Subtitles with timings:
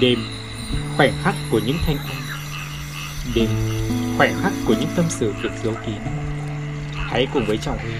[0.00, 0.18] Đêm,
[0.96, 2.16] khoảnh khắc của những thanh âm.
[3.34, 3.48] Đêm,
[4.16, 5.98] khoảnh khắc của những tâm sự được giấu kín.
[6.94, 7.92] Hãy cùng với Trọng Huy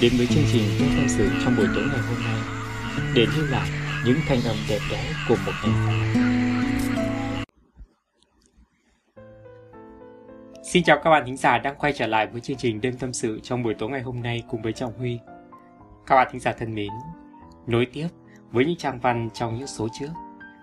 [0.00, 2.40] đến với chương trình Đêm Tâm sự trong buổi tối ngày hôm nay
[3.14, 3.68] Để lưu lại
[4.06, 6.14] những thanh âm đẹp đẽ của một ngày
[10.64, 13.12] Xin chào các bạn thính giả đang quay trở lại với chương trình Đêm Tâm
[13.12, 15.18] sự trong buổi tối ngày hôm nay cùng với Trọng Huy.
[16.06, 16.88] Các bạn thính giả thân mến,
[17.66, 18.08] nối tiếp
[18.50, 20.10] với những trang văn trong những số trước.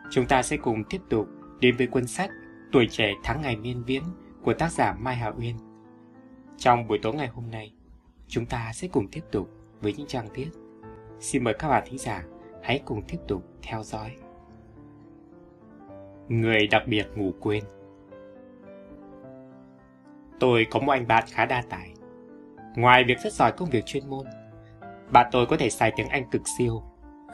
[0.10, 1.28] Chúng ta sẽ cùng tiếp tục
[1.60, 2.30] đến với cuốn sách
[2.72, 4.04] Tuổi trẻ tháng ngày miên viễn
[4.44, 5.56] của tác giả Mai Hà Uyên.
[6.58, 7.74] Trong buổi tối ngày hôm nay,
[8.28, 9.50] chúng ta sẽ cùng tiếp tục
[9.82, 10.50] với những trang viết.
[11.20, 12.24] Xin mời các bạn thính giả
[12.64, 14.16] hãy cùng tiếp tục theo dõi.
[16.28, 17.64] Người đặc biệt ngủ quên
[20.40, 21.94] Tôi có một anh bạn khá đa tài.
[22.76, 24.26] Ngoài việc rất giỏi công việc chuyên môn,
[25.12, 26.84] bạn tôi có thể xài tiếng Anh cực siêu,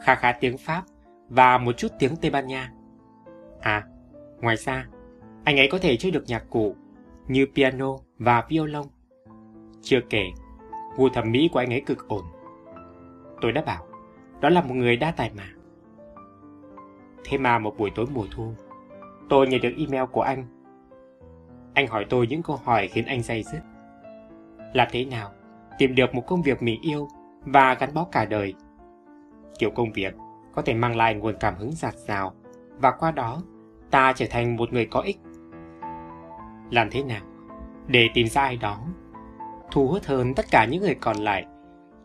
[0.02, 0.82] khá khá tiếng Pháp
[1.28, 2.72] và một chút tiếng Tây Ban Nha.
[3.60, 3.84] À,
[4.40, 4.86] ngoài ra,
[5.44, 6.76] anh ấy có thể chơi được nhạc cụ
[7.28, 8.84] như piano và violon.
[9.82, 10.24] Chưa kể,
[10.96, 12.24] gu thẩm mỹ của anh ấy cực ổn.
[13.40, 13.86] Tôi đã bảo,
[14.40, 15.48] đó là một người đa tài mà.
[17.24, 18.52] Thế mà một buổi tối mùa thu,
[19.28, 20.46] tôi nhận được email của anh.
[21.74, 23.60] Anh hỏi tôi những câu hỏi khiến anh day dứt.
[24.72, 25.32] Làm thế nào
[25.78, 27.08] tìm được một công việc mình yêu
[27.40, 28.54] và gắn bó cả đời?
[29.58, 30.14] Kiểu công việc
[30.56, 32.32] có thể mang lại nguồn cảm hứng giạt rào
[32.78, 33.42] và qua đó
[33.90, 35.18] ta trở thành một người có ích.
[36.70, 37.22] Làm thế nào
[37.86, 38.80] để tìm ra ai đó
[39.70, 41.46] thu hút hơn tất cả những người còn lại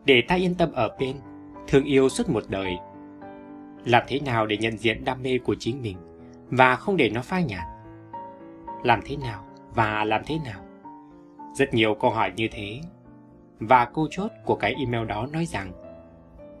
[0.04, 1.16] để ta yên tâm ở bên,
[1.68, 2.76] thương yêu suốt một đời?
[3.84, 5.96] Làm thế nào để nhận diện đam mê của chính mình
[6.50, 7.64] và không để nó phai nhạt?
[8.82, 10.60] Làm thế nào và làm thế nào?
[11.54, 12.80] Rất nhiều câu hỏi như thế.
[13.58, 15.72] Và câu chốt của cái email đó nói rằng,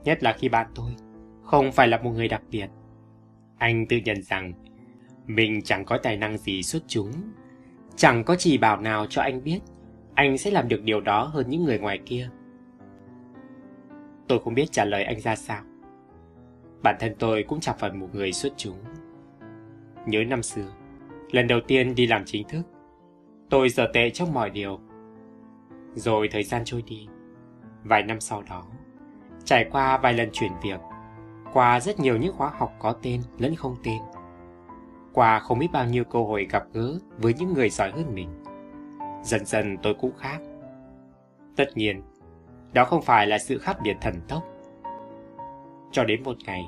[0.04, 0.94] nhất là khi bạn tôi
[1.42, 2.68] không phải là một người đặc biệt.
[3.58, 4.52] Anh tự nhận rằng
[5.26, 7.12] mình chẳng có tài năng gì xuất chúng,
[7.96, 9.60] chẳng có chỉ bảo nào cho anh biết
[10.14, 12.30] anh sẽ làm được điều đó hơn những người ngoài kia.
[14.28, 15.62] Tôi không biết trả lời anh ra sao.
[16.82, 18.76] Bản thân tôi cũng chẳng phải một người xuất chúng.
[20.06, 20.66] Nhớ năm xưa,
[21.30, 22.62] lần đầu tiên đi làm chính thức,
[23.50, 24.80] tôi giờ tệ trong mọi điều.
[25.94, 27.08] Rồi thời gian trôi đi,
[27.84, 28.64] vài năm sau đó,
[29.44, 30.80] trải qua vài lần chuyển việc,
[31.52, 33.98] qua rất nhiều những khóa học có tên lẫn không tên.
[35.12, 38.28] Qua không biết bao nhiêu cơ hội gặp gỡ với những người giỏi hơn mình.
[39.22, 40.38] Dần dần tôi cũng khác.
[41.56, 42.02] Tất nhiên,
[42.72, 44.42] đó không phải là sự khác biệt thần tốc.
[45.92, 46.64] Cho đến một ngày,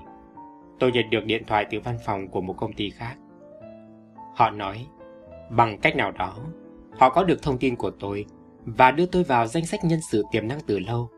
[0.78, 3.16] tôi nhận được điện thoại từ văn phòng của một công ty khác.
[4.34, 4.86] Họ nói,
[5.50, 6.36] bằng cách nào đó,
[6.98, 8.26] họ có được thông tin của tôi
[8.64, 11.08] và đưa tôi vào danh sách nhân sự tiềm năng từ lâu.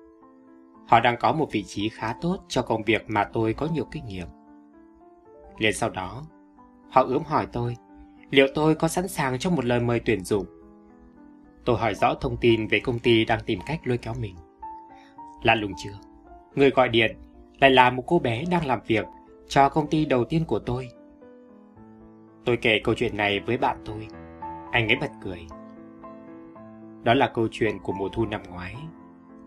[0.87, 3.85] Họ đang có một vị trí khá tốt cho công việc mà tôi có nhiều
[3.91, 4.27] kinh nghiệm.
[5.59, 6.23] Liền sau đó,
[6.91, 7.77] họ ướm hỏi tôi
[8.31, 10.47] liệu tôi có sẵn sàng cho một lời mời tuyển dụng.
[11.65, 14.37] Tôi hỏi rõ thông tin về công ty đang tìm cách lôi kéo mình.
[15.43, 15.99] Lạ lùng chưa?
[16.55, 17.17] Người gọi điện
[17.59, 19.07] lại là một cô bé đang làm việc
[19.49, 20.89] cho công ty đầu tiên của tôi.
[22.45, 24.09] Tôi kể câu chuyện này với bạn tôi.
[24.73, 25.47] Anh ấy bật cười.
[27.03, 28.77] Đó là câu chuyện của mùa thu năm ngoái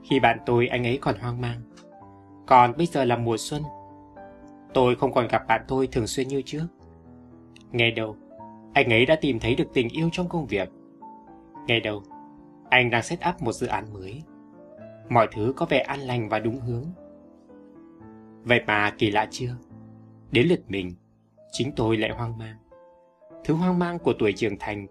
[0.04, 1.62] khi bạn tôi anh ấy còn hoang mang.
[2.48, 3.64] Còn bây giờ là mùa xuân.
[4.74, 6.66] Tôi không còn gặp bạn tôi thường xuyên như trước.
[7.72, 8.16] Nghe đâu,
[8.74, 10.70] anh ấy đã tìm thấy được tình yêu trong công việc.
[11.68, 12.04] Nghe đâu,
[12.70, 14.24] anh đang set up một dự án mới.
[15.10, 16.86] Mọi thứ có vẻ an lành và đúng hướng.
[18.44, 19.56] Vậy mà kỳ lạ chưa?
[20.32, 20.92] Đến lượt mình,
[21.52, 22.56] chính tôi lại hoang mang.
[23.44, 24.88] Thứ hoang mang của tuổi trưởng thành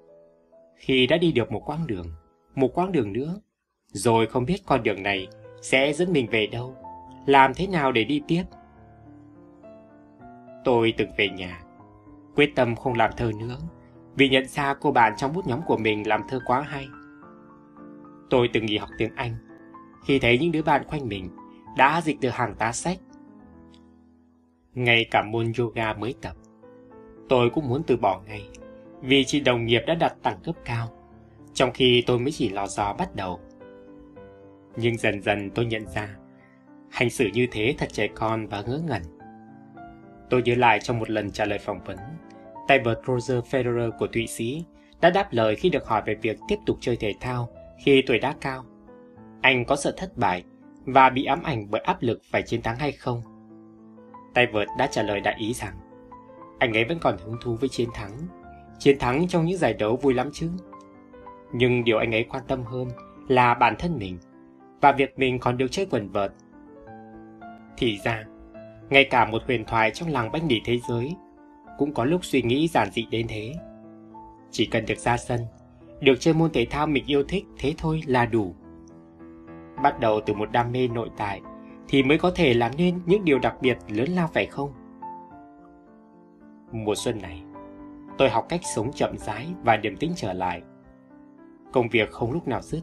[0.77, 2.07] khi đã đi được một quãng đường,
[2.55, 3.41] một quãng đường nữa
[3.93, 5.29] rồi không biết con đường này
[5.63, 6.77] sẽ dẫn mình về đâu,
[7.27, 8.45] làm thế nào để đi tiếp.
[10.65, 11.61] Tôi từng về nhà,
[12.35, 13.59] quyết tâm không làm thơ nữa,
[14.15, 16.89] vì nhận ra cô bạn trong bút nhóm của mình làm thơ quá hay.
[18.31, 19.35] Tôi từng nghỉ học tiếng Anh,
[20.07, 21.31] khi thấy những đứa bạn quanh mình
[21.77, 22.99] đã dịch được hàng tá sách.
[24.75, 26.37] Ngay cả môn yoga mới tập,
[27.29, 28.49] tôi cũng muốn từ bỏ ngay,
[29.01, 30.89] vì chị đồng nghiệp đã đặt đẳng cấp cao,
[31.55, 33.41] trong khi tôi mới chỉ lò dò bắt đầu.
[34.81, 36.09] Nhưng dần dần tôi nhận ra,
[36.91, 39.03] hành xử như thế thật trẻ con và ngớ ngẩn.
[40.31, 41.97] Tôi nhớ lại trong một lần trả lời phỏng vấn,
[42.69, 44.65] tay vợt Roger Federer của Thụy Sĩ
[45.01, 47.49] đã đáp lời khi được hỏi về việc tiếp tục chơi thể thao
[47.85, 48.65] khi tuổi đã cao.
[49.41, 50.45] Anh có sợ thất bại
[50.85, 53.23] và bị ám ảnh bởi áp lực phải chiến thắng hay không?
[54.35, 55.75] Tay vợt đã trả lời đại ý rằng
[56.59, 58.13] anh ấy vẫn còn hứng thú với chiến thắng.
[58.79, 60.51] Chiến thắng trong những giải đấu vui lắm chứ.
[61.53, 62.89] Nhưng điều anh ấy quan tâm hơn
[63.29, 64.19] là bản thân mình
[64.81, 66.33] và việc mình còn được chơi quần vợt.
[67.77, 68.25] Thì ra,
[68.91, 71.17] ngay cả một huyền thoại trong làng bánh đỉ thế giới
[71.79, 73.55] cũng có lúc suy nghĩ giản dị đến thế.
[74.51, 75.41] Chỉ cần được ra sân,
[76.01, 78.55] được chơi môn thể thao mình yêu thích thế thôi là đủ.
[79.83, 81.41] Bắt đầu từ một đam mê nội tại
[81.89, 84.73] thì mới có thể làm nên những điều đặc biệt lớn lao phải không?
[86.73, 87.43] Mùa xuân này,
[88.19, 90.63] tôi học cách sống chậm rãi và điềm tĩnh trở lại.
[91.73, 92.81] Công việc không lúc nào dứt.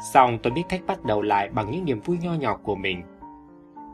[0.00, 3.02] Xong tôi biết cách bắt đầu lại bằng những niềm vui nho nhỏ của mình.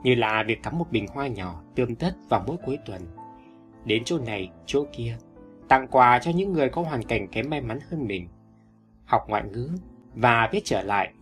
[0.03, 3.03] Như là việc cắm một bình hoa nhỏ tươm tất vào mỗi cuối tuần.
[3.85, 5.17] Đến chỗ này, chỗ kia,
[5.69, 8.29] tặng quà cho những người có hoàn cảnh kém may mắn hơn mình.
[9.05, 9.71] Học ngoại ngữ
[10.15, 11.13] và biết trở lại.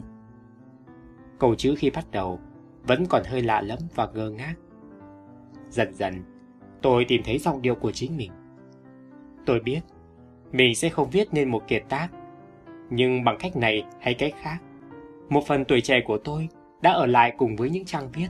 [1.39, 2.39] Câu chữ khi bắt đầu
[2.83, 4.55] vẫn còn hơi lạ lẫm và ngơ ngác.
[5.69, 6.23] Dần dần,
[6.83, 8.33] tôi tìm thấy dòng điệu của chính mình.
[9.47, 9.81] Tôi biết,
[10.53, 12.09] mình sẽ không viết nên một kiệt tác,
[12.91, 14.59] nhưng bằng cách này hay cách khác,
[15.31, 16.49] một phần tuổi trẻ của tôi
[16.83, 18.29] đã ở lại cùng với những trang viết,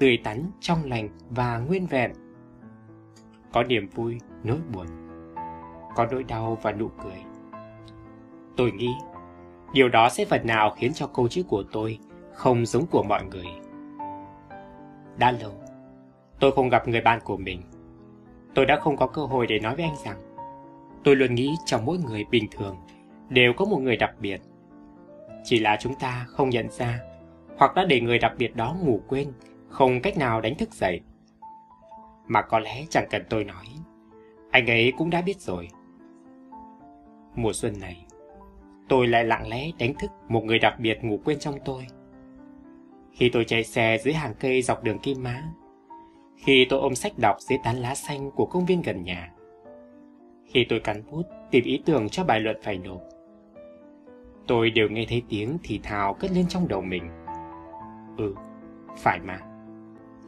[0.00, 2.12] tươi tắn, trong lành và nguyên vẹn.
[3.52, 4.86] Có niềm vui, nỗi buồn,
[5.96, 7.22] có nỗi đau và nụ cười.
[8.56, 8.90] Tôi nghĩ,
[9.72, 11.98] điều đó sẽ phần nào khiến cho câu chữ của tôi
[12.32, 13.46] không giống của mọi người.
[15.18, 15.52] Đã lâu,
[16.40, 17.62] tôi không gặp người bạn của mình.
[18.54, 20.16] Tôi đã không có cơ hội để nói với anh rằng
[21.04, 22.76] tôi luôn nghĩ trong mỗi người bình thường
[23.28, 24.40] đều có một người đặc biệt.
[25.48, 27.00] Chỉ là chúng ta không nhận ra
[27.58, 29.32] hoặc đã để người đặc biệt đó ngủ quên,
[29.68, 31.00] không cách nào đánh thức dậy.
[32.26, 33.64] Mà có lẽ chẳng cần tôi nói,
[34.50, 35.68] anh ấy cũng đã biết rồi.
[37.34, 38.06] Mùa xuân này,
[38.88, 41.86] tôi lại lặng lẽ đánh thức một người đặc biệt ngủ quên trong tôi.
[43.12, 45.42] Khi tôi chạy xe dưới hàng cây dọc đường Kim Mã,
[46.36, 49.32] khi tôi ôm sách đọc dưới tán lá xanh của công viên gần nhà,
[50.46, 53.00] khi tôi cắn bút tìm ý tưởng cho bài luận phải nộp,
[54.48, 57.08] tôi đều nghe thấy tiếng thì thào cất lên trong đầu mình.
[58.16, 58.34] Ừ,
[58.96, 59.38] phải mà.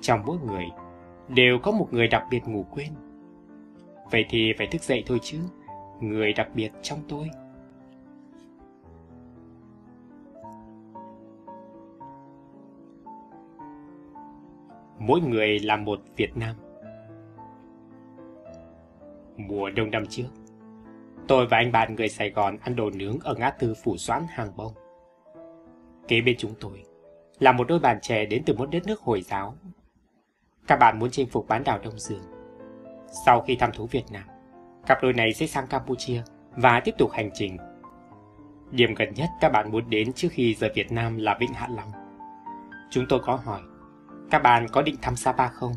[0.01, 0.65] Trong mỗi người
[1.29, 2.89] đều có một người đặc biệt ngủ quên.
[4.11, 5.39] Vậy thì phải thức dậy thôi chứ,
[6.01, 7.29] người đặc biệt trong tôi.
[15.01, 16.57] mỗi người là một Việt Nam.
[19.37, 20.29] Mùa đông năm trước,
[21.31, 24.27] tôi và anh bạn người Sài Gòn ăn đồ nướng ở ngã tư Phủ Doãn
[24.31, 24.73] Hàng Bông.
[26.09, 26.85] Kế bên chúng tôi
[27.39, 29.55] là một đôi bạn trẻ đến từ một đất nước Hồi giáo.
[30.67, 32.23] Các bạn muốn chinh phục bán đảo Đông Dương.
[33.27, 34.23] Sau khi thăm thú Việt Nam,
[34.87, 36.23] cặp đôi này sẽ sang Campuchia
[36.57, 37.57] và tiếp tục hành trình.
[38.71, 41.69] Điểm gần nhất các bạn muốn đến trước khi rời Việt Nam là Vịnh Hạ
[41.77, 41.93] Long.
[42.91, 43.61] Chúng tôi có hỏi
[44.31, 45.73] các bạn có định thăm Sapa không?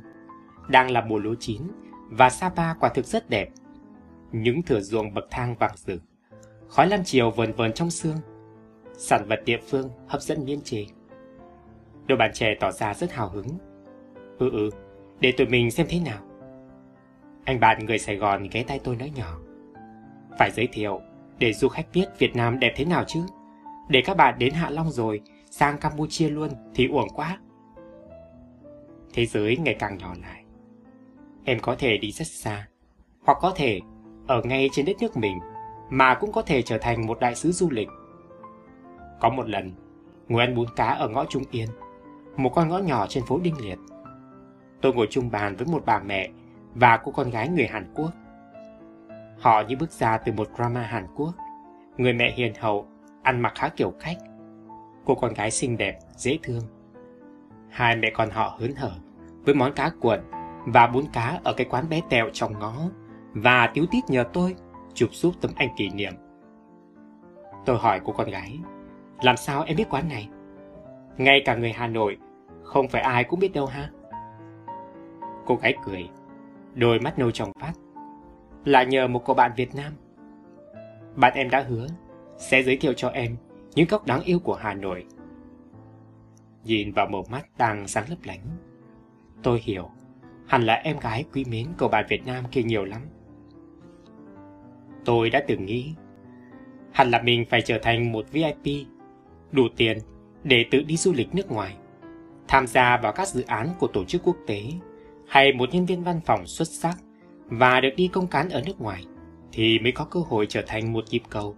[0.67, 1.61] Đang là mùa lúa chín
[2.09, 3.49] và Sapa quả thực rất đẹp.
[4.33, 6.01] Những thửa ruộng bậc thang vàng rực,
[6.67, 8.17] khói lam chiều vờn vờn trong sương.
[8.97, 10.87] Sản vật địa phương hấp dẫn miên trì.
[12.07, 13.47] Đôi bạn trẻ tỏ ra rất hào hứng.
[14.39, 14.69] Ừ ừ,
[15.19, 16.23] để tụi mình xem thế nào.
[17.45, 19.39] Anh bạn người Sài Gòn ghé tay tôi nói nhỏ.
[20.39, 21.01] Phải giới thiệu,
[21.39, 23.25] để du khách biết Việt Nam đẹp thế nào chứ.
[23.89, 25.21] Để các bạn đến Hạ Long rồi,
[25.51, 27.39] sang Campuchia luôn thì uổng quá
[29.13, 30.43] thế giới ngày càng nhỏ lại.
[31.43, 32.67] Em có thể đi rất xa,
[33.23, 33.79] hoặc có thể
[34.27, 35.39] ở ngay trên đất nước mình,
[35.89, 37.89] mà cũng có thể trở thành một đại sứ du lịch.
[39.19, 39.71] Có một lần,
[40.27, 41.69] ngồi ăn bún cá ở ngõ Trung Yên,
[42.37, 43.79] một con ngõ nhỏ trên phố Đinh Liệt.
[44.81, 46.29] Tôi ngồi chung bàn với một bà mẹ
[46.75, 48.11] và cô con gái người Hàn Quốc.
[49.39, 51.33] Họ như bước ra từ một drama Hàn Quốc.
[51.97, 52.87] Người mẹ hiền hậu,
[53.23, 54.17] ăn mặc khá kiểu cách.
[55.05, 56.61] Cô con gái xinh đẹp, dễ thương
[57.73, 58.91] Hai mẹ con họ hớn hở
[59.45, 60.19] với món cá cuộn
[60.65, 62.73] và bún cá ở cái quán bé tẹo trong ngõ
[63.33, 64.55] và tiếu tít nhờ tôi
[64.93, 66.13] chụp giúp tấm ảnh kỷ niệm.
[67.65, 68.59] Tôi hỏi cô con gái,
[69.21, 70.29] làm sao em biết quán này?
[71.17, 72.17] Ngay cả người Hà Nội,
[72.63, 73.89] không phải ai cũng biết đâu ha.
[75.45, 76.09] Cô gái cười,
[76.73, 77.73] đôi mắt nâu trong phát.
[78.65, 79.93] Là nhờ một cô bạn Việt Nam.
[81.15, 81.87] Bạn em đã hứa
[82.37, 83.35] sẽ giới thiệu cho em
[83.75, 85.05] những góc đáng yêu của Hà Nội
[86.63, 88.41] Nhìn vào một mắt đang sáng lấp lánh
[89.43, 89.89] Tôi hiểu
[90.47, 93.01] Hẳn là em gái quý mến của bạn Việt Nam kia nhiều lắm
[95.05, 95.93] Tôi đã từng nghĩ
[96.91, 98.87] Hẳn là mình phải trở thành một VIP
[99.51, 99.97] Đủ tiền
[100.43, 101.75] để tự đi du lịch nước ngoài
[102.47, 104.61] Tham gia vào các dự án của tổ chức quốc tế
[105.27, 106.97] Hay một nhân viên văn phòng xuất sắc
[107.45, 109.05] Và được đi công cán ở nước ngoài
[109.51, 111.55] Thì mới có cơ hội trở thành một nhịp cầu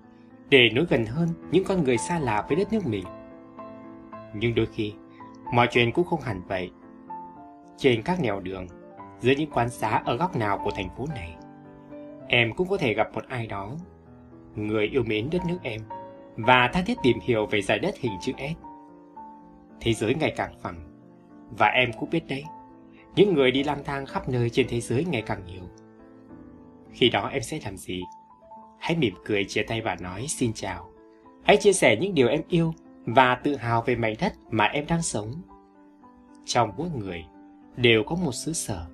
[0.49, 3.05] Để nối gần hơn những con người xa lạ với đất nước mình
[4.39, 4.93] nhưng đôi khi,
[5.53, 6.71] mọi chuyện cũng không hẳn vậy.
[7.77, 8.67] Trên các nẻo đường,
[9.19, 11.35] dưới những quán xá ở góc nào của thành phố này,
[12.27, 13.75] em cũng có thể gặp một ai đó,
[14.55, 15.81] người yêu mến đất nước em
[16.35, 18.65] và tha thiết tìm hiểu về giải đất hình chữ S.
[19.79, 20.79] Thế giới ngày càng phẳng,
[21.57, 22.43] và em cũng biết đấy,
[23.15, 25.63] những người đi lang thang khắp nơi trên thế giới ngày càng nhiều.
[26.91, 28.03] Khi đó em sẽ làm gì?
[28.79, 30.91] Hãy mỉm cười chia tay và nói xin chào.
[31.43, 32.73] Hãy chia sẻ những điều em yêu
[33.05, 35.33] và tự hào về mảnh đất mà em đang sống.
[36.45, 37.25] Trong mỗi người
[37.77, 38.85] đều có một xứ sở.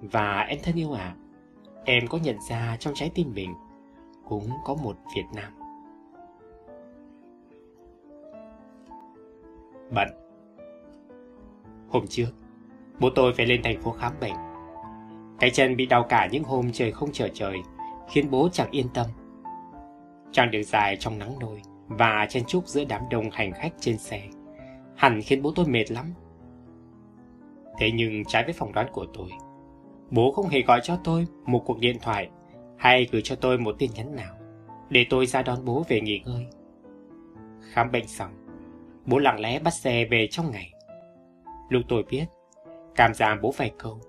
[0.00, 1.17] Và em thân yêu ạ, à,
[1.88, 3.54] em có nhận ra trong trái tim mình
[4.28, 5.52] cũng có một Việt Nam.
[9.94, 10.08] Bận
[11.88, 12.30] Hôm trước,
[13.00, 14.34] bố tôi phải lên thành phố khám bệnh.
[15.38, 17.56] Cái chân bị đau cả những hôm trời không trở trời,
[18.08, 19.06] khiến bố chẳng yên tâm.
[20.32, 23.98] Chàng đường dài trong nắng nôi và chen chúc giữa đám đông hành khách trên
[23.98, 24.22] xe,
[24.96, 26.14] hẳn khiến bố tôi mệt lắm.
[27.78, 29.28] Thế nhưng trái với phỏng đoán của tôi,
[30.10, 32.30] bố không hề gọi cho tôi một cuộc điện thoại
[32.78, 34.34] hay gửi cho tôi một tin nhắn nào
[34.90, 36.46] để tôi ra đón bố về nghỉ ngơi.
[37.72, 38.32] Khám bệnh xong,
[39.06, 40.72] bố lặng lẽ bắt xe về trong ngày.
[41.68, 42.24] Lúc tôi biết,
[42.94, 44.00] cảm giảm bố vài câu.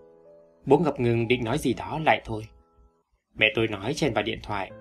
[0.65, 2.47] Bố ngập ngừng định nói gì đó lại thôi.
[3.35, 4.71] Mẹ tôi nói trên vào điện thoại.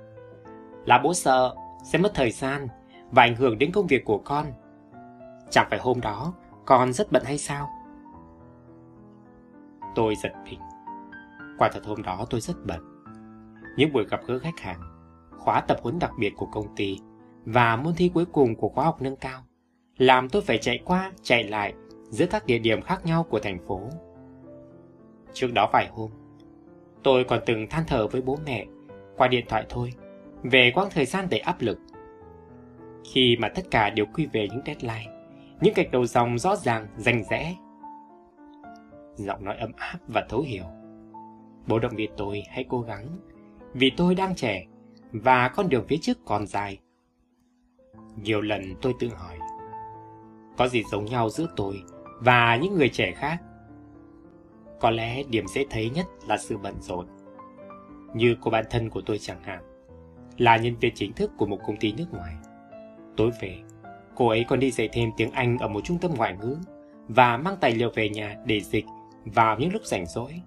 [0.85, 2.69] Là bố sợ, sẽ mất thời gian
[3.11, 4.47] và ảnh hưởng đến công việc của con.
[5.51, 6.35] Chẳng phải hôm đó
[6.67, 7.69] con rất bận hay sao?
[9.95, 10.59] Tôi giật mình.
[11.59, 12.81] Quả thật hôm đó tôi rất bận.
[13.77, 14.81] Những buổi gặp gỡ khách hàng,
[15.39, 16.99] khóa tập huấn đặc biệt của công ty
[17.45, 19.43] và môn thi cuối cùng của khóa học nâng cao
[19.99, 21.75] làm tôi phải chạy qua, chạy lại
[22.11, 23.81] giữa các địa điểm khác nhau của thành phố.
[25.33, 26.11] Trước đó vài hôm,
[27.03, 28.67] tôi còn từng than thở với bố mẹ
[29.17, 29.93] qua điện thoại thôi
[30.43, 31.79] về quãng thời gian đầy áp lực.
[33.13, 35.13] Khi mà tất cả đều quy về những deadline,
[35.61, 37.55] những gạch đầu dòng rõ ràng, rành rẽ.
[39.15, 40.65] Giọng nói ấm áp và thấu hiểu.
[41.69, 43.07] Bố động viên tôi hãy cố gắng,
[43.75, 44.67] vì tôi đang trẻ
[45.13, 46.79] và con đường phía trước còn dài.
[48.23, 49.39] Nhiều lần tôi tự hỏi,
[50.57, 51.83] có gì giống nhau giữa tôi
[52.21, 53.39] và những người trẻ khác?
[54.81, 57.07] Có lẽ điểm dễ thấy nhất là sự bận rộn.
[58.15, 59.63] Như cô bạn thân của tôi chẳng hạn,
[60.39, 62.35] là nhân viên chính thức của một công ty nước ngoài.
[63.17, 63.59] Tối về,
[64.15, 66.57] cô ấy còn đi dạy thêm tiếng Anh ở một trung tâm ngoại ngữ
[67.09, 68.85] và mang tài liệu về nhà để dịch
[69.25, 70.43] vào những lúc rảnh rỗi.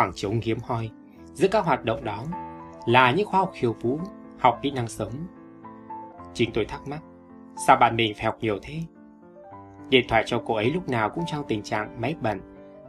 [0.00, 0.90] Khoảng trống hiếm hoi
[1.32, 2.24] giữa các hoạt động đó
[2.86, 3.98] là những khoa học khiêu vũ,
[4.38, 5.12] học kỹ năng sống.
[6.34, 7.02] Chính tôi thắc mắc,
[7.66, 8.80] sao bạn mình phải học nhiều thế?
[9.88, 12.40] Điện thoại cho cô ấy lúc nào cũng trong tình trạng máy bận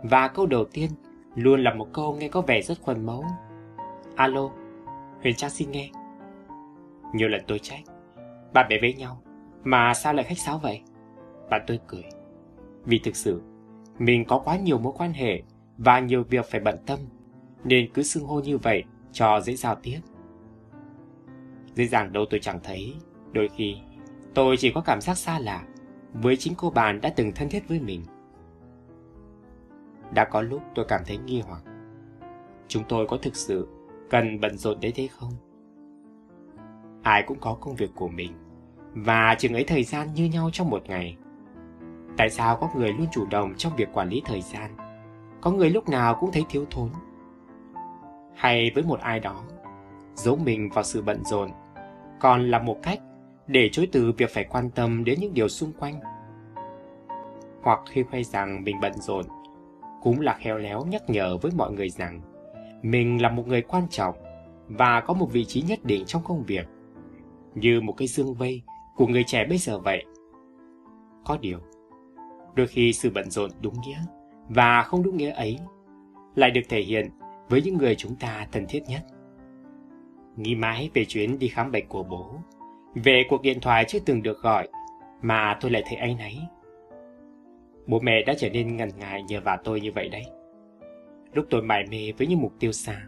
[0.03, 0.91] và câu đầu tiên
[1.35, 3.25] luôn là một câu nghe có vẻ rất khuẩn mẫu.
[4.15, 4.49] Alo,
[5.21, 5.89] Huyền Trang xin nghe.
[7.13, 7.81] Nhiều lần tôi trách,
[8.53, 9.21] bạn bè với nhau,
[9.63, 10.81] mà sao lại khách sáo vậy?
[11.49, 12.03] Bạn tôi cười,
[12.85, 13.41] vì thực sự
[13.99, 15.41] mình có quá nhiều mối quan hệ
[15.83, 16.99] và nhiều việc phải bận tâm,
[17.63, 19.99] nên cứ xưng hô như vậy cho dễ giao tiếp.
[21.73, 22.93] Dễ dàng đâu tôi chẳng thấy,
[23.31, 23.75] đôi khi
[24.33, 25.63] tôi chỉ có cảm giác xa lạ
[26.13, 28.03] với chính cô bạn đã từng thân thiết với mình.
[30.13, 31.63] Đã có lúc tôi cảm thấy nghi hoặc.
[32.67, 33.67] Chúng tôi có thực sự
[34.09, 35.33] cần bận rộn đến thế không?
[37.03, 38.31] Ai cũng có công việc của mình
[38.93, 41.17] và chừng ấy thời gian như nhau trong một ngày.
[42.17, 44.75] Tại sao có người luôn chủ động trong việc quản lý thời gian,
[45.41, 46.89] có người lúc nào cũng thấy thiếu thốn?
[48.35, 49.43] Hay với một ai đó,
[50.15, 51.49] giấu mình vào sự bận rộn
[52.19, 52.99] còn là một cách
[53.47, 55.99] để chối từ việc phải quan tâm đến những điều xung quanh.
[57.61, 59.25] Hoặc khi khoe rằng mình bận rộn,
[60.01, 62.21] cũng là khéo léo nhắc nhở với mọi người rằng
[62.81, 64.15] mình là một người quan trọng
[64.67, 66.67] và có một vị trí nhất định trong công việc,
[67.55, 68.61] như một cái dương vây
[68.95, 70.05] của người trẻ bây giờ vậy.
[71.25, 71.59] Có điều,
[72.55, 73.99] đôi khi sự bận rộn đúng nghĩa
[74.49, 75.59] và không đúng nghĩa ấy
[76.35, 77.09] lại được thể hiện
[77.49, 79.01] với những người chúng ta thân thiết nhất.
[80.35, 82.35] Nghĩ mãi về chuyến đi khám bệnh của bố,
[82.95, 84.67] về cuộc điện thoại chưa từng được gọi
[85.21, 86.37] mà tôi lại thấy anh ấy.
[87.87, 90.25] Bố mẹ đã trở nên ngần ngại nhờ vào tôi như vậy đấy.
[91.33, 93.01] Lúc tôi mải mê với những mục tiêu xa,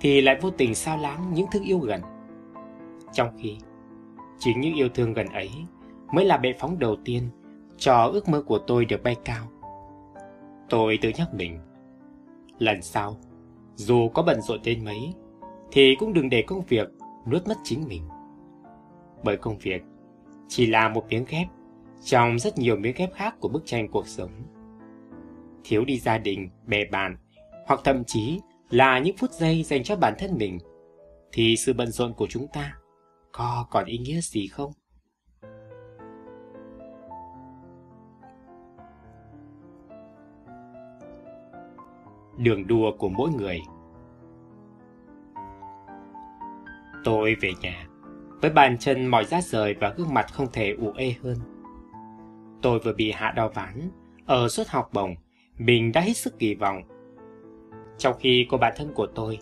[0.00, 2.00] thì lại vô tình sao lãng những thứ yêu gần.
[3.12, 3.56] Trong khi,
[4.38, 5.50] chính những yêu thương gần ấy
[6.12, 7.22] mới là bệ phóng đầu tiên
[7.76, 9.46] cho ước mơ của tôi được bay cao.
[10.72, 11.58] Tôi tự nhắc mình,
[12.58, 13.16] lần sau,
[13.74, 15.12] dù có bận rộn đến mấy,
[15.72, 16.88] thì cũng đừng để công việc
[17.26, 18.02] nuốt mất chính mình.
[19.24, 19.82] Bởi công việc
[20.48, 21.46] chỉ là một miếng ghép
[22.04, 24.30] trong rất nhiều miếng ghép khác của bức tranh cuộc sống.
[25.64, 27.16] Thiếu đi gia đình, bè bạn
[27.66, 30.58] hoặc thậm chí là những phút giây dành cho bản thân mình,
[31.32, 32.74] thì sự bận rộn của chúng ta
[33.32, 34.72] có còn ý nghĩa gì không?
[42.42, 43.60] Đường đua của mỗi người
[47.04, 47.86] Tôi về nhà,
[48.40, 51.36] với bàn chân mỏi rát rời và gương mặt không thể ủ ê hơn.
[52.62, 53.90] Tôi vừa bị hạ đau ván,
[54.26, 55.14] ở suất học bổng,
[55.58, 56.82] mình đã hết sức kỳ vọng
[57.98, 59.38] trong khi cô bạn thân của tôi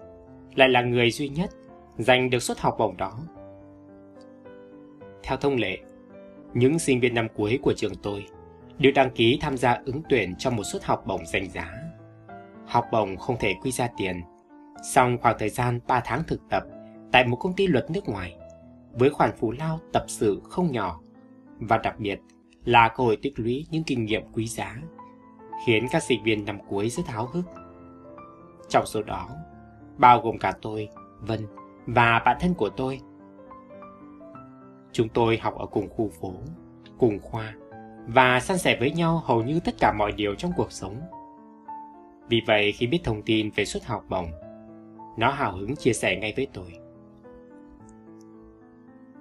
[0.54, 1.50] lại là người duy nhất
[1.99, 3.19] giành được suất học bổng đó.
[5.23, 5.78] Theo thông lệ,
[6.54, 8.26] những sinh viên năm cuối của trường tôi
[8.78, 11.89] đều đăng ký tham gia ứng tuyển trong một suất học bổng danh giá.
[12.70, 14.22] Học bổng không thể quy ra tiền,
[14.94, 16.62] xong khoảng thời gian 3 tháng thực tập
[17.12, 18.36] tại một công ty luật nước ngoài
[18.92, 21.00] với khoản phù lao tập sự không nhỏ
[21.58, 22.20] và đặc biệt
[22.64, 24.76] là cơ hội tích lũy những kinh nghiệm quý giá
[25.66, 27.44] khiến các sinh viên năm cuối rất háo hức.
[28.68, 29.28] Trong số đó,
[29.96, 30.88] bao gồm cả tôi,
[31.20, 31.46] Vân
[31.86, 33.00] và bạn thân của tôi.
[34.92, 36.32] Chúng tôi học ở cùng khu phố,
[36.98, 37.54] cùng khoa
[38.06, 41.00] và san sẻ với nhau hầu như tất cả mọi điều trong cuộc sống.
[42.30, 44.30] Vì vậy khi biết thông tin về suất học bổng,
[45.16, 46.72] nó hào hứng chia sẻ ngay với tôi.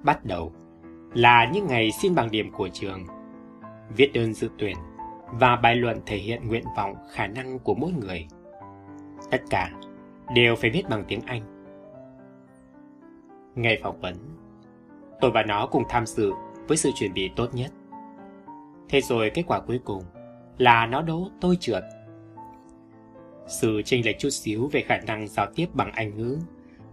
[0.03, 0.53] Bắt đầu
[1.13, 3.05] là những ngày xin bằng điểm của trường,
[3.95, 4.77] viết đơn dự tuyển
[5.31, 8.27] và bài luận thể hiện nguyện vọng khả năng của mỗi người.
[9.31, 9.71] Tất cả
[10.33, 11.41] đều phải viết bằng tiếng Anh.
[13.55, 14.15] Ngày phỏng vấn,
[15.21, 16.31] tôi và nó cùng tham dự
[16.67, 17.71] với sự chuẩn bị tốt nhất.
[18.89, 20.03] Thế rồi kết quả cuối cùng
[20.57, 21.83] là nó đố tôi trượt.
[23.49, 26.37] Sự chênh lệch chút xíu về khả năng giao tiếp bằng Anh ngữ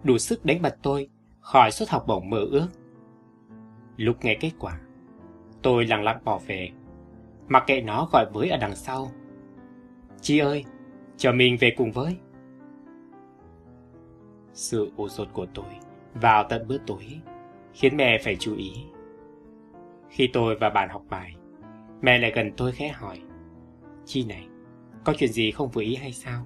[0.05, 1.09] đủ sức đánh bật tôi
[1.41, 2.69] khỏi suất học bổng mơ ước.
[3.97, 4.81] Lúc nghe kết quả,
[5.63, 6.71] tôi lặng lặng bỏ về,
[7.49, 9.11] mặc kệ nó gọi với ở đằng sau.
[10.21, 10.65] Chị ơi,
[11.17, 12.17] chờ mình về cùng với.
[14.53, 15.67] Sự ủ rột của tôi
[16.15, 17.21] vào tận bữa tối
[17.73, 18.73] khiến mẹ phải chú ý.
[20.09, 21.37] Khi tôi và bạn học bài,
[22.01, 23.21] mẹ lại gần tôi khẽ hỏi.
[24.05, 24.49] Chi này,
[25.07, 26.43] có chuyện gì không vừa ý hay sao?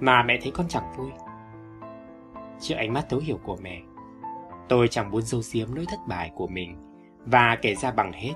[0.00, 1.10] Mà mẹ thấy con chẳng vui.
[2.60, 3.80] Trước ánh mắt thấu hiểu của mẹ,
[4.68, 6.76] tôi chẳng muốn dâu xiếm nỗi thất bại của mình
[7.26, 8.32] và kể ra bằng hết,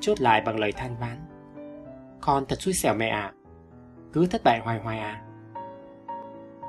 [0.00, 1.18] chốt lại bằng lời than vãn.
[2.20, 3.34] Con thật xui xẻo mẹ ạ, à.
[4.12, 5.22] cứ thất bại hoài hoài à.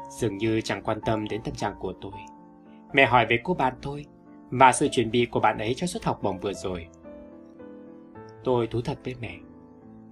[0.09, 2.13] Dường như chẳng quan tâm đến tâm trạng của tôi.
[2.93, 4.05] Mẹ hỏi về cô bạn tôi
[4.49, 6.87] và sự chuẩn bị của bạn ấy cho suất học bổng vừa rồi.
[8.43, 9.37] Tôi thú thật với mẹ.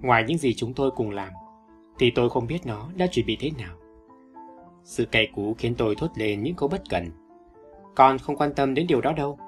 [0.01, 1.29] Ngoài những gì chúng tôi cùng làm,
[1.99, 3.75] thì tôi không biết nó đã chuẩn bị thế nào.
[4.83, 7.09] Sự cay cú khiến tôi thốt lên những câu bất cần.
[7.95, 9.39] Con không quan tâm đến điều đó đâu.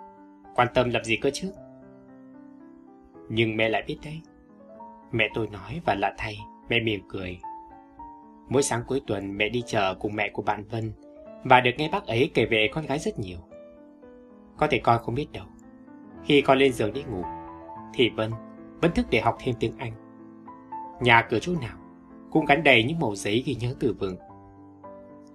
[0.56, 1.52] Quan tâm làm gì cơ chứ?
[3.30, 4.22] Nhưng mẹ lại biết đấy.
[5.12, 6.38] Mẹ tôi nói và lạ thay,
[6.70, 7.40] mẹ mỉm cười.
[8.50, 10.92] Mỗi sáng cuối tuần mẹ đi chợ cùng mẹ của bạn Vân
[11.44, 13.38] và được nghe bác ấy kể về con gái rất nhiều.
[14.58, 15.46] Có thể con không biết đâu.
[16.24, 17.24] Khi con lên giường đi ngủ,
[17.94, 18.32] thì Vân
[18.82, 19.92] vẫn thức để học thêm tiếng Anh.
[21.02, 21.81] Nhà cửa chỗ nào
[22.32, 24.16] cũng gắn đầy những màu giấy ghi nhớ từ vựng.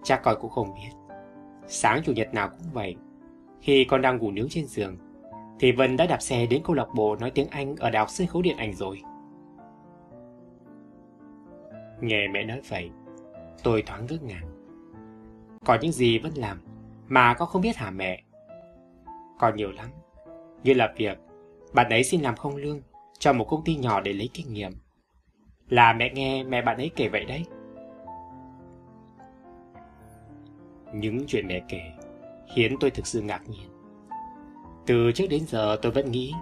[0.02, 1.14] Cha con cũng không biết.
[1.66, 2.96] Sáng chủ nhật nào cũng vậy.
[3.60, 4.96] Khi con đang ngủ nướng trên giường,
[5.60, 8.10] thì Vân đã đạp xe đến câu lạc bộ nói tiếng Anh ở Đại học
[8.10, 9.02] Sân khấu Điện ảnh rồi.
[12.00, 12.90] Nghe mẹ nói vậy,
[13.62, 14.46] tôi thoáng ngước ngàng.
[15.64, 16.60] Có những gì vẫn làm
[17.08, 18.22] mà con không biết hả mẹ?
[19.38, 19.86] Còn nhiều lắm,
[20.62, 21.18] như là việc
[21.72, 22.80] bạn ấy xin làm không lương
[23.18, 24.72] cho một công ty nhỏ để lấy kinh nghiệm.
[25.68, 27.44] Là mẹ nghe mẹ bạn ấy kể vậy đấy.
[30.94, 31.80] Những chuyện mẹ kể
[32.54, 33.68] khiến tôi thực sự ngạc nhiên.
[34.86, 36.32] Từ trước đến giờ tôi vẫn nghĩ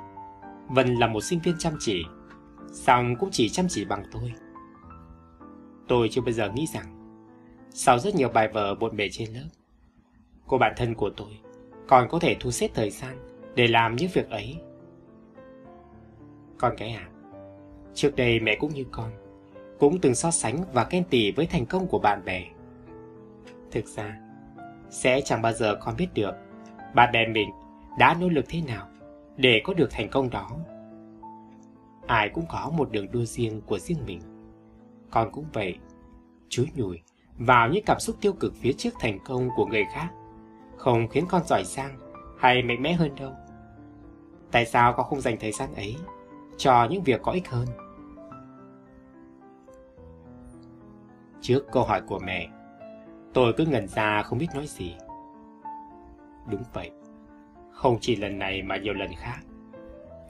[0.68, 2.04] Vân là một sinh viên chăm chỉ,
[2.72, 4.32] song cũng chỉ chăm chỉ bằng tôi.
[5.88, 7.16] Tôi chưa bao giờ nghĩ rằng
[7.70, 9.48] sau rất nhiều bài vở bộn bề trên lớp,
[10.46, 11.38] cô bạn thân của tôi
[11.88, 13.16] còn có thể thu xếp thời gian
[13.54, 14.56] để làm những việc ấy.
[16.58, 17.08] Con cái à,
[17.94, 19.10] trước đây mẹ cũng như con,
[19.78, 22.44] cũng từng so sánh và ghen tị với thành công của bạn bè.
[23.70, 24.18] Thực ra,
[24.90, 26.34] sẽ chẳng bao giờ con biết được
[26.94, 27.50] bạn bè mình
[27.98, 28.88] đã nỗ lực thế nào
[29.36, 30.50] để có được thành công đó.
[32.06, 34.20] Ai cũng có một đường đua riêng của riêng mình.
[35.10, 35.78] Con cũng vậy,
[36.48, 37.00] chúi nhùi
[37.38, 40.08] vào những cảm xúc tiêu cực phía trước thành công của người khác
[40.76, 41.98] không khiến con giỏi giang
[42.38, 43.32] hay mạnh mẽ hơn đâu.
[44.50, 45.96] Tại sao con không dành thời gian ấy
[46.56, 47.66] cho những việc có ích hơn?
[51.44, 52.48] Trước câu hỏi của mẹ,
[53.34, 54.96] tôi cứ ngần ra không biết nói gì.
[56.50, 56.90] Đúng vậy,
[57.72, 59.38] không chỉ lần này mà nhiều lần khác.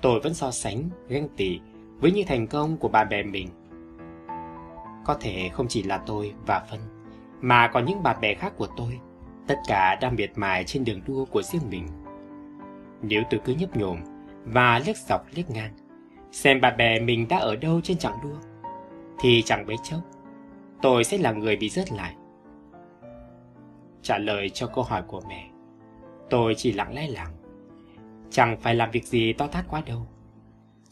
[0.03, 1.61] Tôi vẫn so sánh, ganh tị
[2.00, 3.48] với những thành công của bạn bè mình.
[5.05, 6.81] Có thể không chỉ là tôi và Phân,
[7.40, 9.00] mà còn những bạn bè khác của tôi,
[9.46, 11.87] tất cả đang miệt mài trên đường đua của riêng mình.
[13.03, 13.98] Nếu tôi cứ nhấp nhổm
[14.44, 15.72] và liếc dọc liếc ngang,
[16.33, 18.37] xem bạn bè mình đã ở đâu trên chặng đua,
[19.20, 20.00] thì chẳng mấy chốc,
[20.85, 22.14] tôi sẽ là người bị rớt lại.
[24.03, 25.51] Trả lời cho câu hỏi của mẹ,
[26.31, 27.31] tôi chỉ lặng lẽ lặng.
[28.31, 30.07] Chẳng phải làm việc gì to tát quá đâu.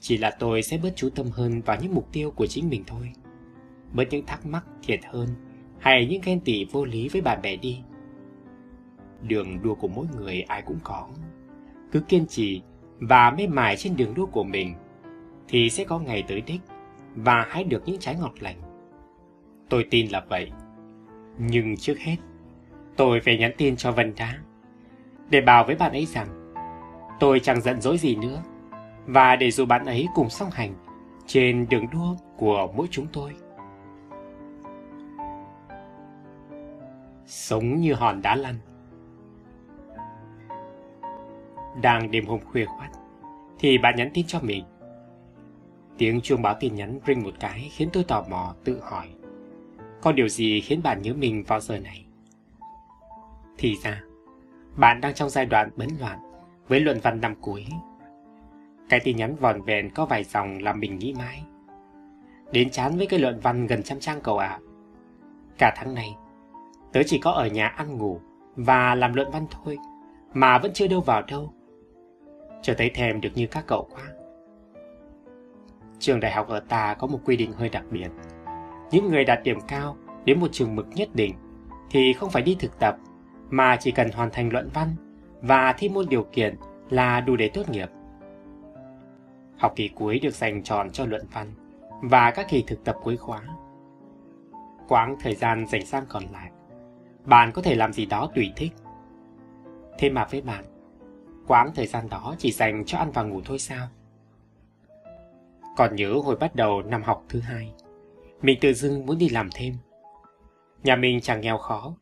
[0.00, 2.85] Chỉ là tôi sẽ bớt chú tâm hơn vào những mục tiêu của chính mình
[2.87, 3.12] thôi.
[3.92, 5.28] Bớt những thắc mắc thiệt hơn
[5.78, 7.81] hay những ghen tị vô lý với bạn bè đi.
[9.22, 11.09] đường đua của mỗi người ai cũng có.
[11.92, 12.62] Cứ kiên trì
[12.98, 14.74] và mê mải trên đường đua của mình
[15.48, 16.61] thì sẽ có ngày tới đích
[17.14, 18.71] và hái được những trái ngọt lành.
[19.72, 20.50] Tôi tin là vậy.
[21.38, 22.16] Nhưng trước hết,
[22.96, 24.38] tôi phải nhắn tin cho Vân Đá
[25.30, 26.54] để bảo với bạn ấy rằng
[27.20, 28.42] tôi chẳng giận dỗi gì nữa
[29.06, 30.74] và để dù bạn ấy cùng song hành
[31.26, 33.32] trên đường đua của mỗi chúng tôi.
[37.26, 38.54] Sống như hòn đá lăn
[41.82, 42.90] Đang đêm hôm khuya khoát
[43.58, 44.64] Thì bạn nhắn tin cho mình
[45.98, 49.08] Tiếng chuông báo tin nhắn ring một cái khiến tôi tò mò tự hỏi
[50.02, 52.06] có điều gì khiến bạn nhớ mình vào giờ này?
[53.58, 54.02] Thì ra,
[54.76, 56.18] bạn đang trong giai đoạn bấn loạn
[56.68, 57.66] với luận văn năm cuối.
[58.88, 61.42] Cái tin nhắn vòn vẹn có vài dòng làm mình nghĩ mãi.
[62.52, 64.58] Đến chán với cái luận văn gần trăm trang cầu ạ.
[65.58, 66.16] Cả tháng này,
[66.92, 68.20] tớ chỉ có ở nhà ăn ngủ
[68.56, 69.78] và làm luận văn thôi,
[70.34, 71.52] mà vẫn chưa đâu vào đâu.
[72.62, 74.02] Chờ thấy thèm được như các cậu quá.
[75.98, 78.08] Trường đại học ở ta có một quy định hơi đặc biệt.
[78.92, 81.35] Những người đạt điểm cao đến một trường mực nhất định
[81.90, 82.96] thì không phải đi thực tập,
[83.50, 84.88] mà chỉ cần hoàn thành luận văn
[85.42, 86.57] và thi môn điều kiện
[86.90, 87.88] là đủ để tốt nghiệp.
[89.59, 91.52] Học kỳ cuối được dành tròn cho luận văn
[92.02, 93.40] và các kỳ thực tập cuối khóa.
[94.88, 96.50] Quãng thời gian dành sang còn lại,
[97.24, 98.72] bạn có thể làm gì đó tùy thích.
[99.98, 100.64] Thế mà với bạn,
[101.46, 103.88] quãng thời gian đó chỉ dành cho ăn và ngủ thôi sao?
[105.76, 107.72] Còn nhớ hồi bắt đầu năm học thứ hai,
[108.42, 109.74] mình tự dưng muốn đi làm thêm.
[110.83, 111.94] Nhà mình chẳng nghèo khó,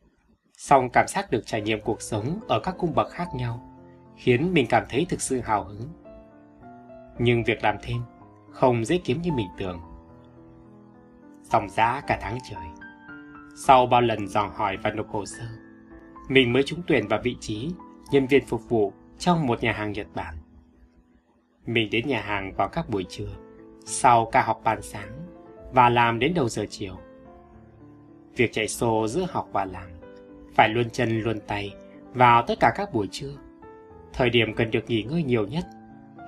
[0.57, 3.67] song cảm giác được trải nghiệm cuộc sống ở các cung bậc khác nhau
[4.15, 5.81] khiến mình cảm thấy thực sự hào hứng.
[7.19, 8.01] Nhưng việc làm thêm
[8.51, 9.81] không dễ kiếm như mình tưởng.
[11.43, 12.65] Dòng giá cả tháng trời.
[13.65, 15.43] Sau bao lần dò hỏi và nộp hồ sơ,
[16.29, 17.71] mình mới trúng tuyển vào vị trí
[18.11, 20.35] nhân viên phục vụ trong một nhà hàng Nhật Bản.
[21.65, 23.29] Mình đến nhà hàng vào các buổi trưa
[23.85, 25.20] sau ca học ban sáng
[25.71, 26.97] và làm đến đầu giờ chiều.
[28.35, 29.89] Việc chạy xô giữa học và làm
[30.55, 31.73] phải luôn chân luôn tay
[32.13, 33.33] vào tất cả các buổi trưa.
[34.13, 35.65] Thời điểm cần được nghỉ ngơi nhiều nhất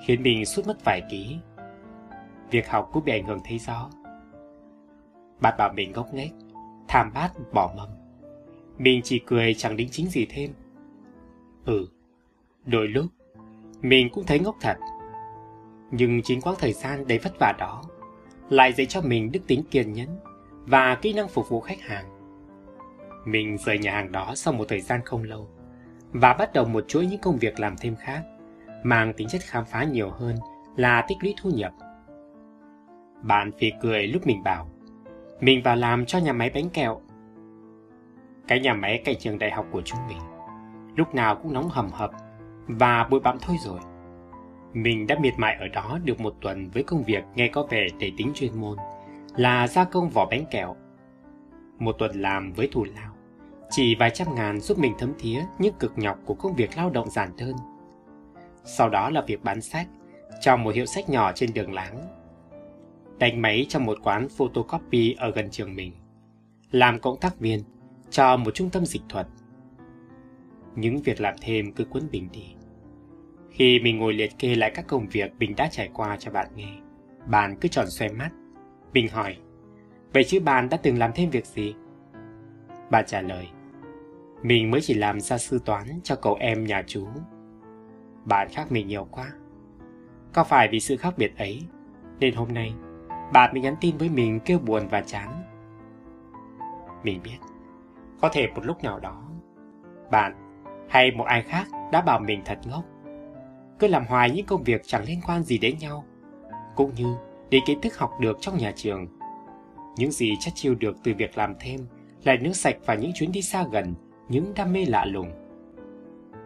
[0.05, 1.37] khiến mình suốt mất vài ký.
[2.51, 3.89] Việc học cũng bị ảnh hưởng thấy rõ.
[5.41, 6.31] Bạn bảo mình ngốc nghếch,
[6.87, 7.89] tham bát bỏ mầm.
[8.77, 10.53] Mình chỉ cười chẳng đính chính gì thêm.
[11.65, 11.87] Ừ,
[12.65, 13.05] đôi lúc
[13.81, 14.77] mình cũng thấy ngốc thật.
[15.91, 17.83] Nhưng chính quãng thời gian đầy vất vả đó
[18.49, 20.19] lại dạy cho mình đức tính kiên nhẫn
[20.65, 22.05] và kỹ năng phục vụ khách hàng.
[23.25, 25.49] Mình rời nhà hàng đó sau một thời gian không lâu
[26.11, 28.23] và bắt đầu một chuỗi những công việc làm thêm khác,
[28.83, 30.35] mang tính chất khám phá nhiều hơn
[30.75, 31.71] là tích lũy thu nhập.
[33.21, 34.69] Bạn phì cười lúc mình bảo,
[35.41, 37.01] mình vào làm cho nhà máy bánh kẹo.
[38.47, 40.17] Cái nhà máy cạnh trường đại học của chúng mình,
[40.95, 42.11] lúc nào cũng nóng hầm hập
[42.67, 43.79] và bụi bặm thôi rồi.
[44.73, 47.87] Mình đã miệt mài ở đó được một tuần với công việc nghe có vẻ
[47.99, 48.77] đầy tính chuyên môn
[49.35, 50.75] là gia công vỏ bánh kẹo.
[51.79, 53.15] Một tuần làm với thù lao,
[53.69, 56.89] chỉ vài trăm ngàn giúp mình thấm thía những cực nhọc của công việc lao
[56.89, 57.55] động giản đơn.
[58.65, 59.87] Sau đó là việc bán sách
[60.41, 61.99] trong một hiệu sách nhỏ trên đường láng.
[63.17, 65.93] Đánh máy trong một quán photocopy ở gần trường mình.
[66.71, 67.63] Làm cộng tác viên
[68.09, 69.27] cho một trung tâm dịch thuật.
[70.75, 72.55] Những việc làm thêm cứ cuốn bình đi
[73.53, 76.47] khi mình ngồi liệt kê lại các công việc mình đã trải qua cho bạn
[76.55, 76.73] nghe,
[77.25, 78.29] bạn cứ tròn xoay mắt.
[78.93, 79.37] Bình hỏi,
[80.13, 81.75] vậy chứ bạn đã từng làm thêm việc gì?
[82.89, 83.47] Bạn trả lời,
[84.43, 87.07] mình mới chỉ làm gia sư toán cho cậu em nhà chú.
[88.25, 89.27] Bạn khác mình nhiều quá.
[90.33, 91.61] Có phải vì sự khác biệt ấy,
[92.19, 92.73] nên hôm nay
[93.33, 95.29] bạn mới nhắn tin với mình kêu buồn và chán.
[97.03, 97.37] Mình biết,
[98.21, 99.23] có thể một lúc nào đó,
[100.11, 100.57] bạn
[100.89, 102.83] hay một ai khác đã bảo mình thật ngốc
[103.83, 106.05] cứ làm hoài những công việc chẳng liên quan gì đến nhau,
[106.75, 107.15] cũng như
[107.49, 109.07] để kiến thức học được trong nhà trường.
[109.97, 111.79] Những gì chắc chiêu được từ việc làm thêm
[112.23, 113.93] lại nước sạch và những chuyến đi xa gần,
[114.29, 115.31] những đam mê lạ lùng.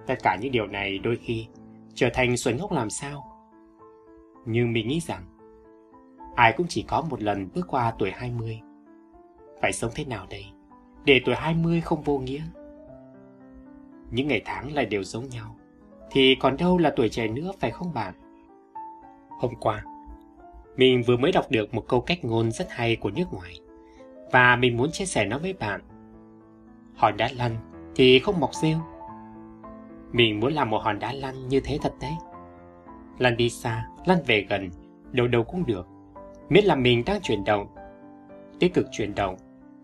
[0.08, 1.48] Tất cả những điều này đôi khi
[1.94, 3.48] trở thành xuẩn ngốc làm sao.
[4.46, 5.24] Nhưng mình nghĩ rằng,
[6.36, 8.60] ai cũng chỉ có một lần bước qua tuổi 20.
[9.62, 10.46] Phải sống thế nào đây,
[11.06, 12.44] để tuổi 20 không vô nghĩa?
[14.12, 15.57] Những ngày tháng lại đều giống nhau
[16.12, 18.14] thì còn đâu là tuổi trẻ nữa phải không bạn?
[19.30, 19.84] Hôm qua,
[20.78, 23.60] mình vừa mới đọc được một câu cách ngôn rất hay của nước ngoài
[24.32, 25.82] và mình muốn chia sẻ nó với bạn.
[26.96, 27.56] Hòn đá lăn
[27.96, 28.78] thì không mọc rêu.
[30.12, 32.14] Mình muốn làm một hòn đá lăn như thế thật đấy.
[33.20, 34.70] Lăn đi xa, lăn về gần,
[35.12, 35.88] đâu đâu cũng được.
[36.50, 37.68] Miễn là mình đang chuyển động.
[38.60, 39.38] Tích cực chuyển động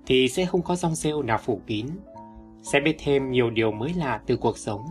[0.05, 1.87] thì sẽ không có rong rêu nào phủ kín.
[2.61, 4.85] sẽ biết thêm nhiều điều mới lạ từ cuộc sống.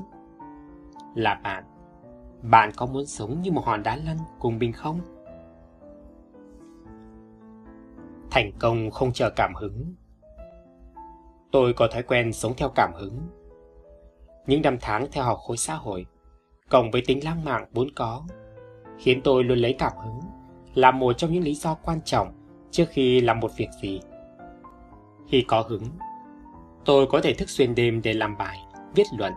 [1.15, 1.65] Là bạn,
[2.43, 5.01] bạn có muốn sống như một hòn đá lăn cùng mình không?
[8.31, 9.95] Thành công không chờ cảm hứng.
[11.53, 13.21] Tôi có thói quen sống theo cảm hứng.
[14.47, 16.07] Những năm tháng theo học khối xã hội,
[16.69, 18.25] cộng với tính lãng mạn vốn có,
[18.99, 20.21] khiến tôi luôn lấy cảm hứng
[20.75, 22.33] là một trong những lý do quan trọng
[22.71, 24.01] trước khi làm một việc gì.
[25.29, 25.85] Khi có hứng,
[26.85, 28.59] tôi có thể thức xuyên đêm để làm bài,
[28.95, 29.33] viết luận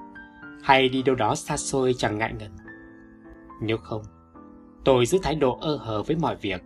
[0.66, 2.52] hay đi đâu đó xa xôi chẳng ngại ngần.
[3.62, 4.02] Nếu không,
[4.86, 6.62] tôi giữ thái độ ơ hờ với mọi việc.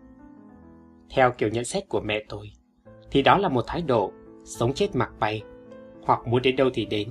[1.09, 2.51] Theo kiểu nhận xét của mẹ tôi,
[3.12, 4.12] thì đó là một thái độ
[4.43, 5.43] sống chết mặc bay,
[6.05, 7.09] hoặc muốn đến đâu thì đến.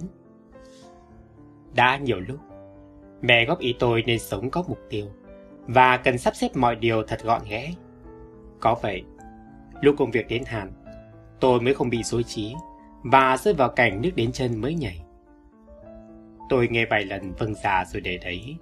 [1.74, 2.38] Đã nhiều lúc,
[3.22, 5.06] mẹ góp ý tôi nên sống có mục tiêu
[5.66, 7.74] và cần sắp xếp mọi điều thật gọn ghẽ.
[8.60, 9.02] Có vậy,
[9.80, 10.72] lúc công việc đến hạn,
[11.40, 12.54] tôi mới không bị rối trí
[13.02, 15.07] và rơi vào cảnh nước đến chân mới nhảy.
[16.48, 18.56] Tôi nghe vài lần vâng già rồi để đấy.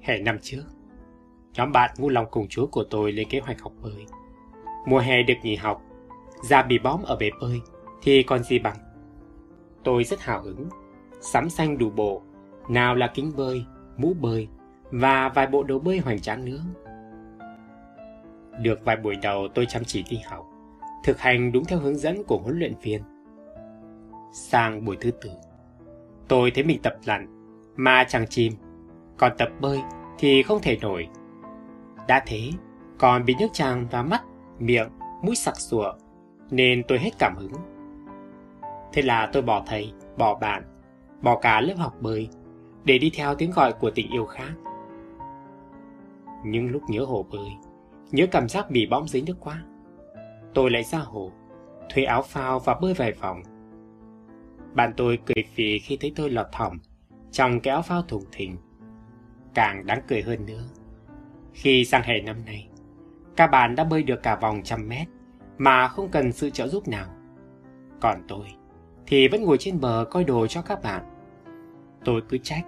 [0.00, 0.64] Hè năm trước,
[1.54, 4.06] nhóm bạn ngu lòng cùng chúa của tôi lên kế hoạch học bơi.
[4.86, 5.82] Mùa hè được nghỉ học,
[6.42, 7.60] ra bị bóm ở bể bơi
[8.02, 8.76] thì còn gì bằng.
[9.84, 10.68] Tôi rất hào hứng,
[11.20, 12.22] sắm xanh đủ bộ,
[12.68, 13.64] nào là kính bơi,
[13.96, 14.48] mũ bơi
[14.90, 16.60] và vài bộ đồ bơi hoành tráng nữa.
[18.62, 20.46] Được vài buổi đầu tôi chăm chỉ đi học,
[21.04, 23.02] thực hành đúng theo hướng dẫn của huấn luyện viên.
[24.32, 25.30] Sang buổi thứ tư,
[26.28, 27.26] tôi thấy mình tập lặn
[27.76, 28.52] mà chẳng chìm,
[29.16, 29.80] còn tập bơi
[30.18, 31.08] thì không thể nổi.
[32.08, 32.50] Đã thế,
[32.98, 34.22] còn bị nước tràn vào mắt,
[34.58, 34.88] miệng,
[35.22, 35.92] mũi sặc sủa
[36.50, 37.52] nên tôi hết cảm hứng.
[38.92, 40.62] Thế là tôi bỏ thầy, bỏ bạn,
[41.22, 42.28] bỏ cả lớp học bơi
[42.84, 44.52] để đi theo tiếng gọi của tình yêu khác.
[46.44, 47.48] Nhưng lúc nhớ hồ bơi,
[48.10, 49.62] nhớ cảm giác bị bõm dưới nước quá.
[50.54, 51.32] Tôi lại ra hồ,
[51.94, 53.42] thuê áo phao và bơi vài vòng.
[54.78, 56.78] Bạn tôi cười phì khi thấy tôi lọt thỏm
[57.32, 58.56] trong cái áo phao thùng thình.
[59.54, 60.62] Càng đáng cười hơn nữa.
[61.52, 62.68] Khi sang hè năm nay,
[63.36, 65.08] các bạn đã bơi được cả vòng trăm mét
[65.58, 67.06] mà không cần sự trợ giúp nào.
[68.00, 68.46] Còn tôi
[69.06, 71.04] thì vẫn ngồi trên bờ coi đồ cho các bạn.
[72.04, 72.66] Tôi cứ trách.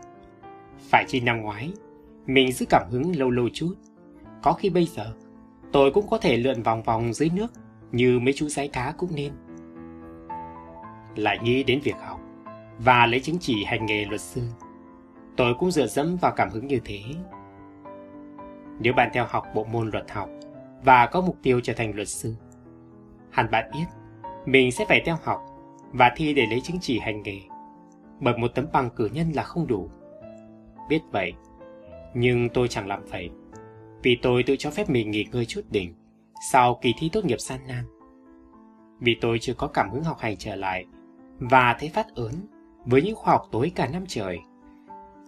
[0.90, 1.72] Phải chi năm ngoái
[2.26, 3.74] mình giữ cảm hứng lâu lâu chút.
[4.42, 5.14] Có khi bây giờ,
[5.72, 7.52] tôi cũng có thể lượn vòng vòng dưới nước
[7.92, 9.32] như mấy chú giấy cá cũng nên.
[11.16, 12.20] Lại nghĩ đến việc học
[12.78, 14.42] và lấy chứng chỉ hành nghề luật sư.
[15.36, 17.00] Tôi cũng dựa dẫm vào cảm hứng như thế.
[18.80, 20.28] Nếu bạn theo học bộ môn luật học
[20.84, 22.34] và có mục tiêu trở thành luật sư,
[23.30, 23.84] hẳn bạn biết
[24.46, 25.40] mình sẽ phải theo học
[25.92, 27.40] và thi để lấy chứng chỉ hành nghề.
[28.20, 29.90] Bởi một tấm bằng cử nhân là không đủ.
[30.88, 31.32] Biết vậy,
[32.14, 33.30] nhưng tôi chẳng làm vậy,
[34.02, 35.94] vì tôi tự cho phép mình nghỉ ngơi chút đỉnh
[36.52, 37.84] sau kỳ thi tốt nghiệp san nan.
[39.00, 40.86] Vì tôi chưa có cảm hứng học hành trở lại
[41.40, 42.32] và thấy phát ớn
[42.84, 44.38] với những khoa học tối cả năm trời.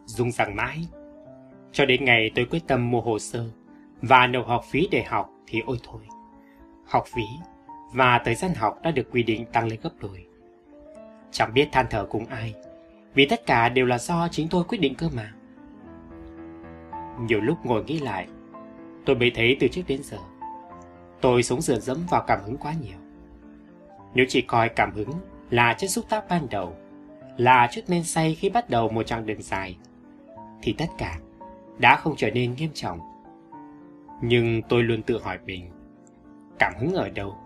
[0.04, 0.86] Dung rằng mãi,
[1.72, 3.50] cho đến ngày tôi quyết tâm mua hồ sơ
[4.02, 6.02] và nộp học phí để học thì ôi thôi.
[6.86, 7.22] Học phí
[7.92, 10.26] và thời gian học đã được quy định tăng lên gấp đôi.
[11.30, 12.54] Chẳng biết than thở cùng ai,
[13.14, 15.32] vì tất cả đều là do chính tôi quyết định cơ mà.
[17.20, 18.26] Nhiều lúc ngồi nghĩ lại,
[19.06, 20.18] tôi mới thấy từ trước đến giờ,
[21.20, 22.98] tôi sống dựa dẫm vào cảm hứng quá nhiều.
[24.14, 25.10] Nếu chỉ coi cảm hứng
[25.52, 26.76] là chất xúc tác ban đầu,
[27.36, 29.76] là chút men say khi bắt đầu một chặng đường dài,
[30.62, 31.18] thì tất cả
[31.78, 33.00] đã không trở nên nghiêm trọng.
[34.22, 35.70] Nhưng tôi luôn tự hỏi mình,
[36.58, 37.36] cảm hứng ở đâu?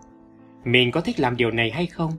[0.63, 2.11] Mình có thích làm điều này hay không?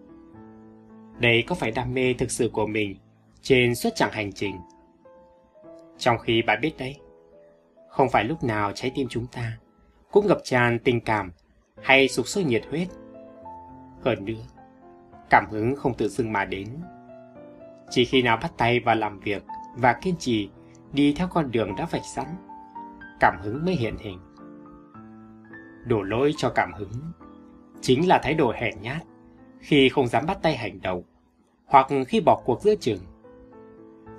[1.18, 2.96] Đây có phải đam mê thực sự của mình
[3.42, 4.56] trên suốt chặng hành trình?
[5.98, 6.96] Trong khi bạn biết đấy,
[7.88, 9.58] không phải lúc nào trái tim chúng ta
[10.10, 11.32] cũng ngập tràn tình cảm
[11.82, 12.88] hay sục sôi nhiệt huyết.
[14.04, 14.42] Hơn nữa,
[15.30, 16.68] cảm hứng không tự dưng mà đến.
[17.90, 19.42] Chỉ khi nào bắt tay vào làm việc
[19.76, 20.48] và kiên trì
[20.92, 22.26] đi theo con đường đã vạch sẵn,
[23.20, 24.18] cảm hứng mới hiện hình.
[25.84, 27.12] Đổ lỗi cho cảm hứng
[27.80, 29.02] chính là thái độ hèn nhát
[29.60, 31.02] khi không dám bắt tay hành động
[31.66, 33.00] hoặc khi bỏ cuộc giữa chừng.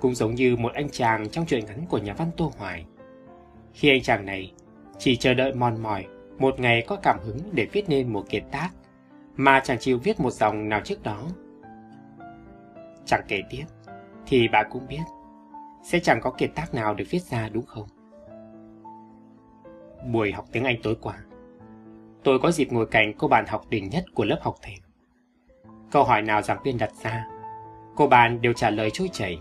[0.00, 2.86] Cũng giống như một anh chàng trong truyện ngắn của nhà văn Tô Hoài
[3.74, 4.52] khi anh chàng này
[4.98, 6.06] chỉ chờ đợi mòn mỏi
[6.38, 8.70] một ngày có cảm hứng để viết nên một kiệt tác
[9.40, 11.22] mà chẳng chịu viết một dòng nào trước đó.
[13.06, 13.64] Chẳng kể tiếp,
[14.26, 15.02] thì bà cũng biết
[15.82, 17.86] sẽ chẳng có kiệt tác nào được viết ra đúng không?
[20.12, 21.14] Buổi học tiếng Anh tối qua,
[22.24, 24.78] tôi có dịp ngồi cạnh cô bạn học đỉnh nhất của lớp học thềm.
[25.90, 27.26] Câu hỏi nào giảng viên đặt ra,
[27.96, 29.38] cô bạn đều trả lời trôi chảy,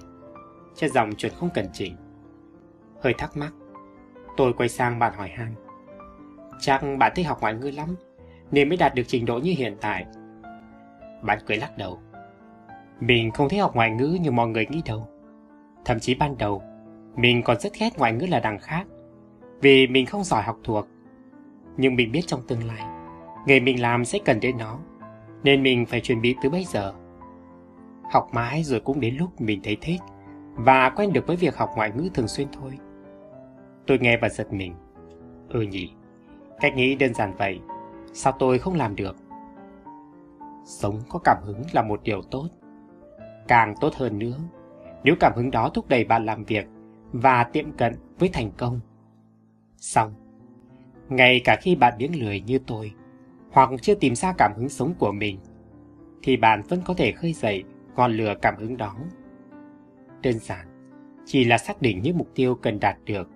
[0.76, 1.96] cho dòng chuẩn không cần chỉnh.
[3.02, 3.54] Hơi thắc mắc,
[4.38, 5.56] Tôi quay sang bạn hỏi han.
[6.60, 7.96] Chắc bạn thích học ngoại ngữ lắm,
[8.52, 10.06] nên mới đạt được trình độ như hiện tại.
[11.22, 12.00] Bạn cười lắc đầu.
[13.00, 15.08] Mình không thích học ngoại ngữ như mọi người nghĩ đâu.
[15.86, 16.62] Thậm chí ban đầu,
[17.16, 18.88] mình còn rất ghét ngoại ngữ là đằng khác,
[19.62, 20.88] vì mình không giỏi học thuộc.
[21.78, 22.84] Nhưng mình biết trong tương lai,
[23.48, 24.80] nghề mình làm sẽ cần đến nó,
[25.44, 26.94] nên mình phải chuẩn bị từ bây giờ.
[28.12, 30.02] Học mãi rồi cũng đến lúc mình thấy thích
[30.56, 32.78] và quen được với việc học ngoại ngữ thường xuyên thôi.
[33.88, 34.76] Tôi nghe và giật mình.
[35.50, 35.92] Ừ nhỉ,
[36.60, 37.60] cách nghĩ đơn giản vậy,
[38.13, 39.15] sao tôi không làm được?
[40.65, 42.48] Sống có cảm hứng là một điều tốt.
[43.48, 44.38] Càng tốt hơn nữa,
[45.04, 46.67] nếu cảm hứng đó thúc đẩy bạn làm việc
[47.12, 48.80] và tiệm cận với thành công.
[49.78, 50.13] Xong,
[51.10, 52.91] ngay cả khi bạn biếng lười như tôi,
[53.52, 55.39] hoặc chưa tìm ra cảm hứng sống của mình,
[56.24, 57.63] thì bạn vẫn có thể khơi dậy
[57.95, 58.95] ngọn lửa cảm hứng đó.
[60.22, 60.65] Đơn giản,
[61.26, 63.30] chỉ là xác định những mục tiêu cần đạt được,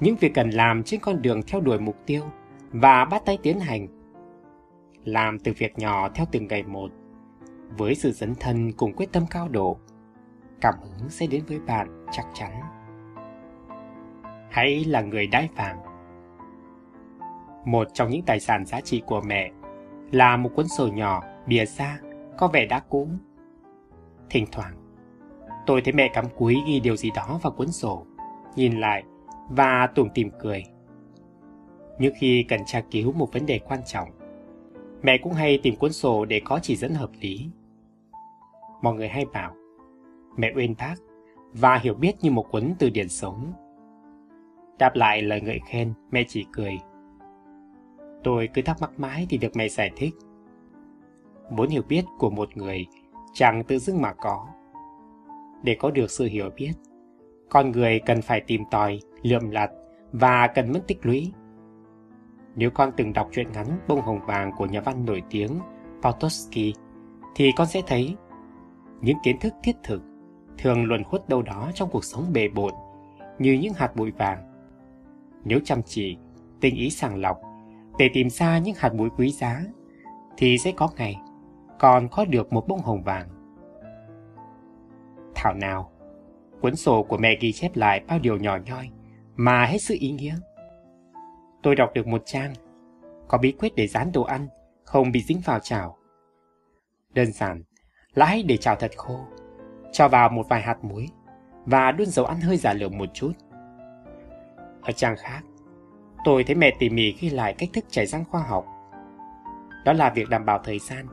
[0.00, 2.22] những việc cần làm trên con đường theo đuổi mục tiêu
[2.70, 3.86] và bắt tay tiến hành.
[5.04, 6.90] Làm từ việc nhỏ theo từng ngày một,
[7.78, 9.78] với sự dấn thân cùng quyết tâm cao độ,
[10.60, 12.52] cảm hứng sẽ đến với bạn chắc chắn.
[14.50, 15.78] Hãy là người đai vàng.
[17.64, 19.50] Một trong những tài sản giá trị của mẹ
[20.12, 21.98] là một cuốn sổ nhỏ bìa da
[22.38, 23.08] có vẻ đã cũ.
[24.30, 24.74] Thỉnh thoảng,
[25.66, 28.06] tôi thấy mẹ cắm cúi ghi điều gì đó vào cuốn sổ,
[28.56, 29.02] nhìn lại
[29.50, 30.64] và tủm tìm cười.
[31.98, 34.08] Những khi cần tra cứu một vấn đề quan trọng,
[35.02, 37.48] mẹ cũng hay tìm cuốn sổ để có chỉ dẫn hợp lý.
[38.82, 39.54] Mọi người hay bảo,
[40.36, 40.94] mẹ uyên bác
[41.52, 43.52] và hiểu biết như một cuốn từ điển sống.
[44.78, 46.78] Đáp lại lời ngợi khen, mẹ chỉ cười.
[48.24, 50.14] Tôi cứ thắc mắc mãi thì được mẹ giải thích.
[51.50, 52.86] Muốn hiểu biết của một người
[53.32, 54.46] chẳng tự dưng mà có.
[55.62, 56.72] Để có được sự hiểu biết,
[57.48, 59.70] con người cần phải tìm tòi, lượm lặt
[60.12, 61.32] và cần mất tích lũy.
[62.58, 65.60] Nếu con từng đọc truyện ngắn Bông Hồng Vàng của nhà văn nổi tiếng
[66.02, 66.74] Potosky,
[67.34, 68.16] thì con sẽ thấy
[69.00, 70.02] những kiến thức thiết thực
[70.58, 72.72] thường luẩn khuất đâu đó trong cuộc sống bề bộn
[73.38, 74.38] như những hạt bụi vàng.
[75.44, 76.16] Nếu chăm chỉ,
[76.60, 77.40] tinh ý sàng lọc
[77.98, 79.62] để tìm ra những hạt bụi quý giá,
[80.36, 81.16] thì sẽ có ngày
[81.78, 83.28] còn có được một bông hồng vàng.
[85.34, 85.90] Thảo nào,
[86.60, 88.90] cuốn sổ của mẹ ghi chép lại bao điều nhỏ nhoi
[89.36, 90.34] mà hết sức ý nghĩa.
[91.62, 92.54] Tôi đọc được một trang,
[93.28, 94.48] có bí quyết để dán đồ ăn,
[94.84, 95.96] không bị dính vào chảo.
[97.14, 97.62] Đơn giản
[98.14, 99.20] là hãy để chảo thật khô,
[99.92, 101.08] cho vào một vài hạt muối
[101.66, 103.32] và đun dầu ăn hơi giả lửa một chút.
[104.82, 105.42] Ở trang khác,
[106.24, 108.66] tôi thấy mẹ tỉ mỉ ghi lại cách thức chảy răng khoa học.
[109.84, 111.06] Đó là việc đảm bảo thời gian,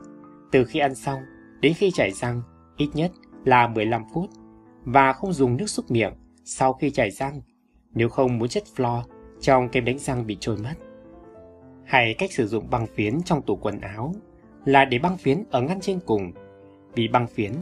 [0.52, 1.20] từ khi ăn xong
[1.60, 2.42] đến khi chảy răng
[2.76, 3.12] ít nhất
[3.44, 4.30] là 15 phút
[4.84, 6.12] và không dùng nước súc miệng
[6.44, 7.40] sau khi chảy răng
[7.92, 9.02] nếu không muốn chất flo
[9.40, 10.74] trong kem đánh răng bị trôi mất.
[11.84, 14.14] Hay cách sử dụng băng phiến trong tủ quần áo
[14.64, 16.32] là để băng phiến ở ngăn trên cùng
[16.94, 17.52] vì băng phiến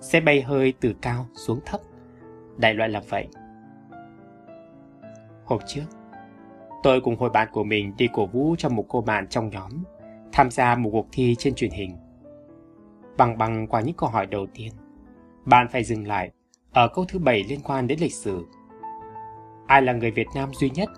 [0.00, 1.80] sẽ bay hơi từ cao xuống thấp.
[2.56, 3.28] Đại loại là vậy.
[5.44, 5.84] Hôm trước,
[6.82, 9.72] tôi cùng hội bạn của mình đi cổ vũ cho một cô bạn trong nhóm
[10.32, 11.96] tham gia một cuộc thi trên truyền hình.
[13.16, 14.72] Bằng bằng qua những câu hỏi đầu tiên,
[15.44, 16.30] bạn phải dừng lại
[16.72, 18.46] ở câu thứ bảy liên quan đến lịch sử.
[19.66, 20.88] Ai là người Việt Nam duy nhất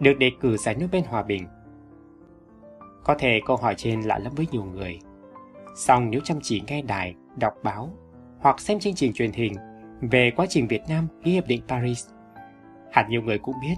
[0.00, 1.46] được đề cử giải Nobel Hòa Bình?
[3.04, 4.98] Có thể câu hỏi trên lạ lắm với nhiều người.
[5.76, 7.90] Song nếu chăm chỉ nghe đài, đọc báo
[8.38, 9.52] hoặc xem chương trình truyền hình
[10.00, 12.06] về quá trình Việt Nam ký hiệp định Paris,
[12.92, 13.74] hẳn nhiều người cũng biết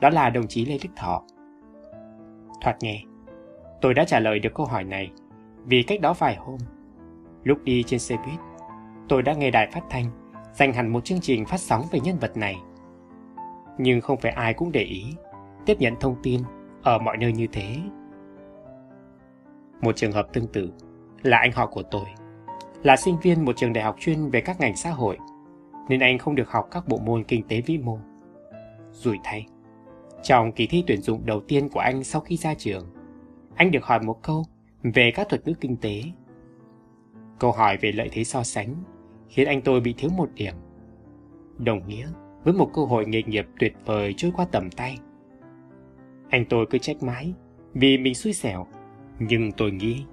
[0.00, 1.22] đó là đồng chí Lê Đức Thọ.
[2.60, 3.02] Thoạt nghe,
[3.80, 5.10] tôi đã trả lời được câu hỏi này
[5.64, 6.58] vì cách đó vài hôm,
[7.44, 8.40] lúc đi trên xe buýt,
[9.08, 10.04] tôi đã nghe đài phát thanh
[10.54, 12.56] dành hẳn một chương trình phát sóng về nhân vật này.
[13.78, 15.04] Nhưng không phải ai cũng để ý,
[15.66, 16.40] tiếp nhận thông tin
[16.82, 17.76] ở mọi nơi như thế.
[19.80, 20.72] Một trường hợp tương tự
[21.22, 22.04] là anh họ của tôi,
[22.82, 25.18] là sinh viên một trường đại học chuyên về các ngành xã hội,
[25.88, 27.98] nên anh không được học các bộ môn kinh tế vĩ mô.
[28.92, 29.46] Rủi thay,
[30.22, 32.86] trong kỳ thi tuyển dụng đầu tiên của anh sau khi ra trường,
[33.54, 34.44] anh được hỏi một câu
[34.82, 36.02] về các thuật ngữ kinh tế.
[37.38, 38.74] Câu hỏi về lợi thế so sánh
[39.28, 40.54] khiến anh tôi bị thiếu một điểm.
[41.58, 42.06] Đồng nghĩa
[42.44, 44.98] với một cơ hội nghề nghiệp tuyệt vời trôi qua tầm tay.
[46.32, 47.34] Anh tôi cứ trách mãi
[47.74, 48.66] vì mình xui xẻo,
[49.18, 50.04] nhưng tôi nghĩ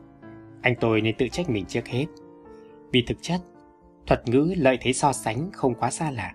[0.61, 2.05] anh tôi nên tự trách mình trước hết.
[2.91, 3.41] Vì thực chất,
[4.07, 6.33] thuật ngữ lợi thế so sánh không quá xa lạ.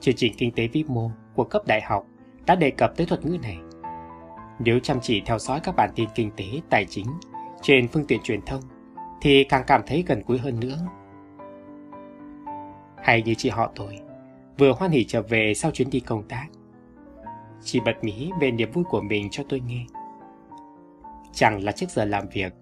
[0.00, 2.06] Chương trình kinh tế vĩ mô của cấp đại học
[2.46, 3.58] đã đề cập tới thuật ngữ này.
[4.58, 7.06] Nếu chăm chỉ theo dõi các bản tin kinh tế, tài chính
[7.62, 8.62] trên phương tiện truyền thông,
[9.20, 10.78] thì càng cảm thấy gần gũi hơn nữa.
[13.02, 13.98] Hay như chị họ tôi,
[14.58, 16.46] vừa hoan hỉ trở về sau chuyến đi công tác
[17.64, 19.84] chỉ bật mí về niềm vui của mình cho tôi nghe.
[21.32, 22.52] Chẳng là trước giờ làm việc,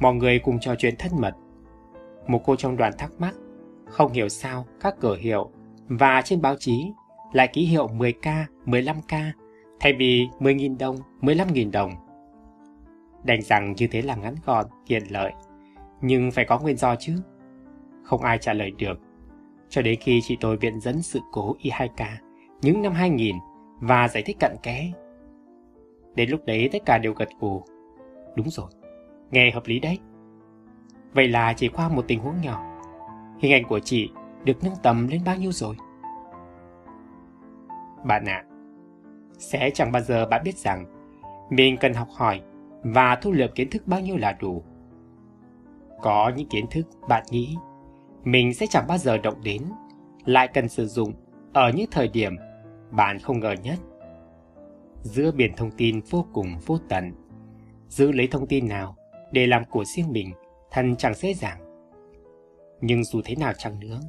[0.00, 1.34] mọi người cùng trò chuyện thân mật.
[2.26, 3.34] Một cô trong đoàn thắc mắc,
[3.86, 5.50] không hiểu sao các cửa hiệu
[5.88, 6.92] và trên báo chí
[7.32, 9.30] lại ký hiệu 10k, 15k
[9.80, 11.90] thay vì 10.000 đồng, 15.000 đồng.
[13.24, 15.32] Đành rằng như thế là ngắn gọn, tiện lợi,
[16.00, 17.16] nhưng phải có nguyên do chứ.
[18.02, 19.00] Không ai trả lời được,
[19.68, 22.06] cho đến khi chị tôi viện dẫn sự cố Y2K
[22.62, 23.36] những năm 2000
[23.80, 24.92] và giải thích cặn kẽ.
[26.14, 27.62] Đến lúc đấy tất cả đều gật gù.
[28.36, 28.70] Đúng rồi,
[29.30, 29.98] nghe hợp lý đấy.
[31.12, 32.80] Vậy là chỉ qua một tình huống nhỏ,
[33.38, 34.10] hình ảnh của chị
[34.44, 35.76] được nâng tầm lên bao nhiêu rồi?
[38.04, 38.50] Bạn ạ, à,
[39.38, 40.84] sẽ chẳng bao giờ bạn biết rằng
[41.50, 42.40] mình cần học hỏi
[42.82, 44.62] và thu lượm kiến thức bao nhiêu là đủ.
[46.02, 47.56] Có những kiến thức bạn nghĩ
[48.24, 49.62] mình sẽ chẳng bao giờ động đến,
[50.24, 51.12] lại cần sử dụng
[51.52, 52.36] ở những thời điểm
[52.96, 53.78] bạn không ngờ nhất.
[55.02, 57.12] Giữa biển thông tin vô cùng vô tận,
[57.88, 58.96] giữ lấy thông tin nào
[59.32, 60.32] để làm của riêng mình
[60.70, 61.60] thật chẳng dễ dàng.
[62.80, 64.00] Nhưng dù thế nào chăng nữa,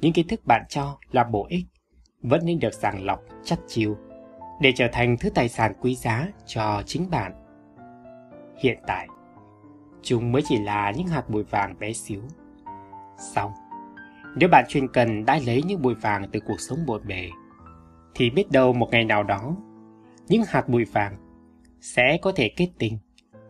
[0.00, 1.64] những kiến thức bạn cho là bổ ích
[2.22, 3.96] vẫn nên được sàng lọc chắc chiêu
[4.60, 7.32] để trở thành thứ tài sản quý giá cho chính bạn.
[8.62, 9.08] Hiện tại,
[10.02, 12.22] chúng mới chỉ là những hạt bụi vàng bé xíu.
[13.34, 13.52] Xong,
[14.36, 17.28] nếu bạn chuyên cần đãi lấy những bụi vàng từ cuộc sống bộn bề,
[18.18, 19.56] thì biết đâu một ngày nào đó,
[20.28, 21.16] những hạt bụi vàng
[21.80, 22.98] sẽ có thể kết tinh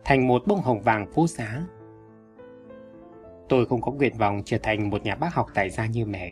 [0.05, 1.61] thành một bông hồng vàng phú giá.
[3.49, 6.31] Tôi không có nguyện vọng trở thành một nhà bác học tài gia như mẹ.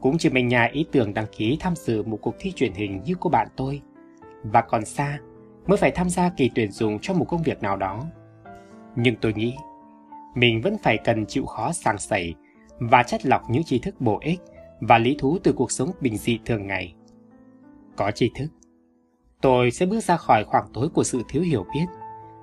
[0.00, 3.02] Cũng chỉ mình nhà ý tưởng đăng ký tham dự một cuộc thi truyền hình
[3.04, 3.82] như cô bạn tôi.
[4.42, 5.18] Và còn xa
[5.66, 8.06] mới phải tham gia kỳ tuyển dụng cho một công việc nào đó.
[8.96, 9.54] Nhưng tôi nghĩ
[10.34, 12.34] mình vẫn phải cần chịu khó sàng sẩy
[12.78, 14.40] và chất lọc những tri thức bổ ích
[14.80, 16.94] và lý thú từ cuộc sống bình dị thường ngày.
[17.96, 18.46] Có tri thức,
[19.40, 21.86] tôi sẽ bước ra khỏi khoảng tối của sự thiếu hiểu biết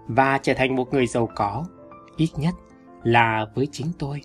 [0.07, 1.65] và trở thành một người giàu có,
[2.17, 2.53] ít nhất
[3.03, 4.21] là với chính tôi.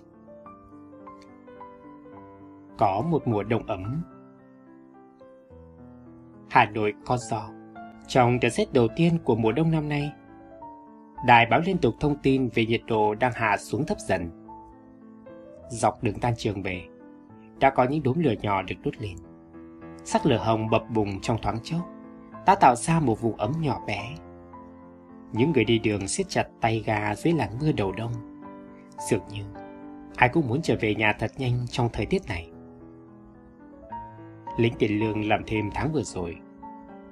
[2.77, 4.03] Có một mùa đông ấm.
[6.49, 7.49] Hà Nội có gió.
[8.07, 10.11] Trong đợt rét đầu tiên của mùa đông năm nay,
[11.25, 14.29] đài báo liên tục thông tin về nhiệt độ đang hạ xuống thấp dần.
[15.69, 16.87] Dọc đường tan trường về,
[17.59, 19.15] đã có những đốm lửa nhỏ được đốt lên.
[20.07, 21.81] Sắc lửa hồng bập bùng trong thoáng chốc,
[22.45, 24.15] đã tạo ra một vùng ấm nhỏ bé.
[25.31, 28.11] Những người đi đường siết chặt tay ga dưới làn mưa đầu đông.
[29.09, 29.43] Dường như
[30.15, 32.49] ai cũng muốn trở về nhà thật nhanh trong thời tiết này.
[34.57, 36.37] Lính tiền lương làm thêm tháng vừa rồi,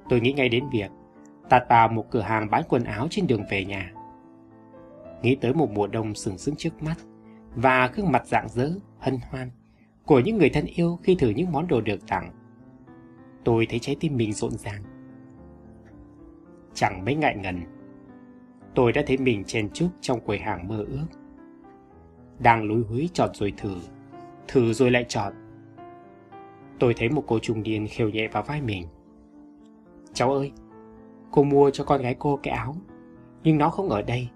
[0.10, 0.92] tôi nghĩ ngay đến việc
[1.50, 3.92] tạt vào một cửa hàng bán quần áo trên đường về nhà.
[5.22, 6.96] Nghĩ tới một mùa đông sừng sững trước mắt
[7.56, 8.70] và gương mặt rạng rỡ,
[9.00, 9.52] hân hoan
[10.06, 12.43] của những người thân yêu khi thử những món đồ được tặng.
[13.44, 14.84] Tôi thấy trái tim mình rộn ràng.
[16.74, 17.62] Chẳng mấy ngại ngần,
[18.76, 21.06] tôi đã thấy mình chen chúc trong quầy hàng mơ ước.
[22.40, 23.76] Đang lúi húi chọn rồi thử,
[24.48, 25.34] thử rồi lại chọn.
[26.80, 28.88] Tôi thấy một cô trung niên khều nhẹ vào vai mình.
[30.14, 30.52] Cháu ơi,
[31.32, 32.76] cô mua cho con gái cô cái áo,
[33.44, 34.30] nhưng nó không ở đây.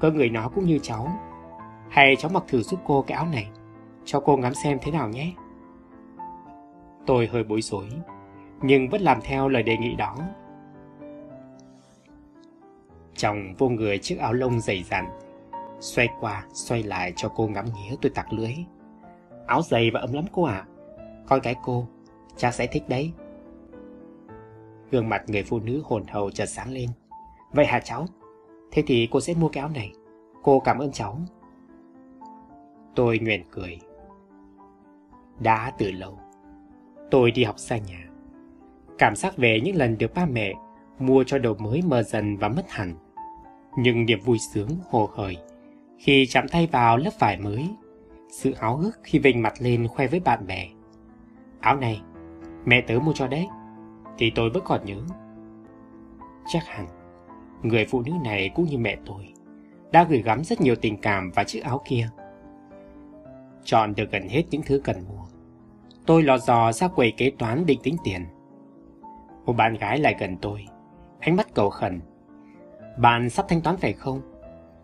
[0.00, 1.08] Cơ người nó cũng như cháu.
[1.88, 3.50] Hay cháu mặc thử giúp cô cái áo này,
[4.04, 5.32] cho cô ngắm xem thế nào nhé.
[7.06, 7.88] Tôi hơi bối rối,
[8.62, 10.16] nhưng vẫn làm theo lời đề nghị đó.
[13.14, 15.06] Chồng vô người chiếc áo lông dày dặn,
[15.80, 18.54] xoay qua, xoay lại cho cô ngắm nghía tôi tặc lưới.
[19.46, 20.54] Áo dày và ấm lắm cô ạ.
[20.54, 20.66] À.
[21.26, 21.86] Con cái cô,
[22.36, 23.12] cha sẽ thích đấy.
[24.90, 26.90] Gương mặt người phụ nữ hồn hậu chợt sáng lên.
[27.52, 28.06] Vậy hả cháu?
[28.72, 29.92] Thế thì cô sẽ mua cái áo này.
[30.42, 31.18] Cô cảm ơn cháu.
[32.94, 33.78] Tôi nguyện cười.
[35.38, 36.18] Đã từ lâu,
[37.10, 38.09] tôi đi học xa nhà.
[39.00, 40.52] Cảm giác về những lần được ba mẹ
[40.98, 42.94] mua cho đồ mới mờ dần và mất hẳn.
[43.76, 45.36] Nhưng niềm vui sướng hồ hởi
[45.98, 47.70] khi chạm tay vào lớp vải mới,
[48.30, 50.68] sự háo hức khi vinh mặt lên khoe với bạn bè.
[51.60, 52.00] Áo này,
[52.64, 53.48] mẹ tớ mua cho đấy,
[54.18, 55.00] thì tôi vẫn còn nhớ.
[56.52, 56.86] Chắc hẳn,
[57.62, 59.32] người phụ nữ này cũng như mẹ tôi,
[59.92, 62.08] đã gửi gắm rất nhiều tình cảm vào chiếc áo kia.
[63.64, 65.24] Chọn được gần hết những thứ cần mua.
[66.06, 68.26] Tôi lò dò ra quầy kế toán định tính tiền.
[69.50, 70.66] Một bạn gái lại gần tôi,
[71.20, 72.00] ánh mắt cầu khẩn.
[72.98, 74.20] Bạn sắp thanh toán phải không?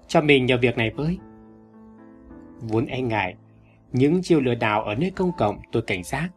[0.06, 1.18] Cho mình nhờ việc này với.
[2.60, 3.36] Vốn e ngại,
[3.92, 6.28] những chiêu lừa đảo ở nơi công cộng tôi cảnh giác.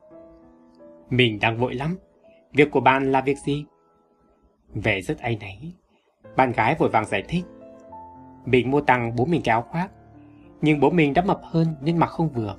[1.10, 1.98] Mình đang vội lắm,
[2.54, 3.66] việc của bạn là việc gì?
[4.74, 5.74] Vẻ rất ai nấy,
[6.36, 7.44] bạn gái vội vàng giải thích.
[8.46, 9.92] Mình mua tặng bố mình cái áo khoác,
[10.62, 12.56] nhưng bố mình đã mập hơn nên mặc không vừa.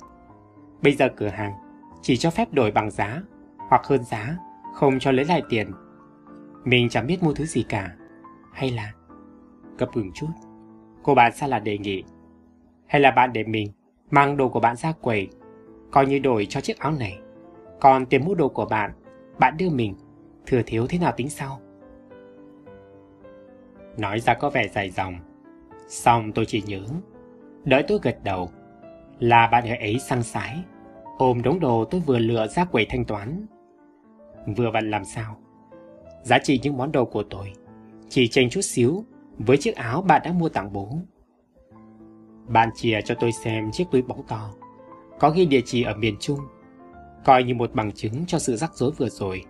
[0.81, 1.53] Bây giờ cửa hàng
[2.01, 3.21] chỉ cho phép đổi bằng giá
[3.69, 4.37] hoặc hơn giá,
[4.73, 5.71] không cho lấy lại tiền.
[6.63, 7.95] Mình chẳng biết mua thứ gì cả.
[8.53, 8.93] Hay là...
[9.77, 10.27] Cấp ứng chút,
[11.03, 12.03] cô bạn xa là đề nghị.
[12.87, 13.71] Hay là bạn để mình
[14.11, 15.29] Mang đồ của bạn ra quầy,
[15.91, 17.19] coi như đổi cho chiếc áo này.
[17.79, 18.91] Còn tiền mua đồ của bạn,
[19.39, 19.95] bạn đưa mình,
[20.45, 21.59] thừa thiếu thế nào tính sau.
[23.97, 25.15] Nói ra có vẻ dài dòng,
[25.87, 26.81] xong tôi chỉ nhớ,
[27.63, 28.51] đợi tôi gật đầu,
[29.19, 30.63] là bạn gái ấy sang sái,
[31.17, 33.45] ôm đống đồ tôi vừa lựa ra quầy thanh toán.
[34.45, 35.37] Vừa vặn làm sao?
[36.23, 37.53] Giá trị những món đồ của tôi
[38.09, 39.05] chỉ chênh chút xíu
[39.37, 40.89] với chiếc áo bạn đã mua tặng bố.
[42.47, 44.53] Bạn chia cho tôi xem chiếc túi bóng to,
[45.19, 46.39] có ghi địa chỉ ở miền Trung,
[47.25, 49.43] coi như một bằng chứng cho sự rắc rối vừa rồi.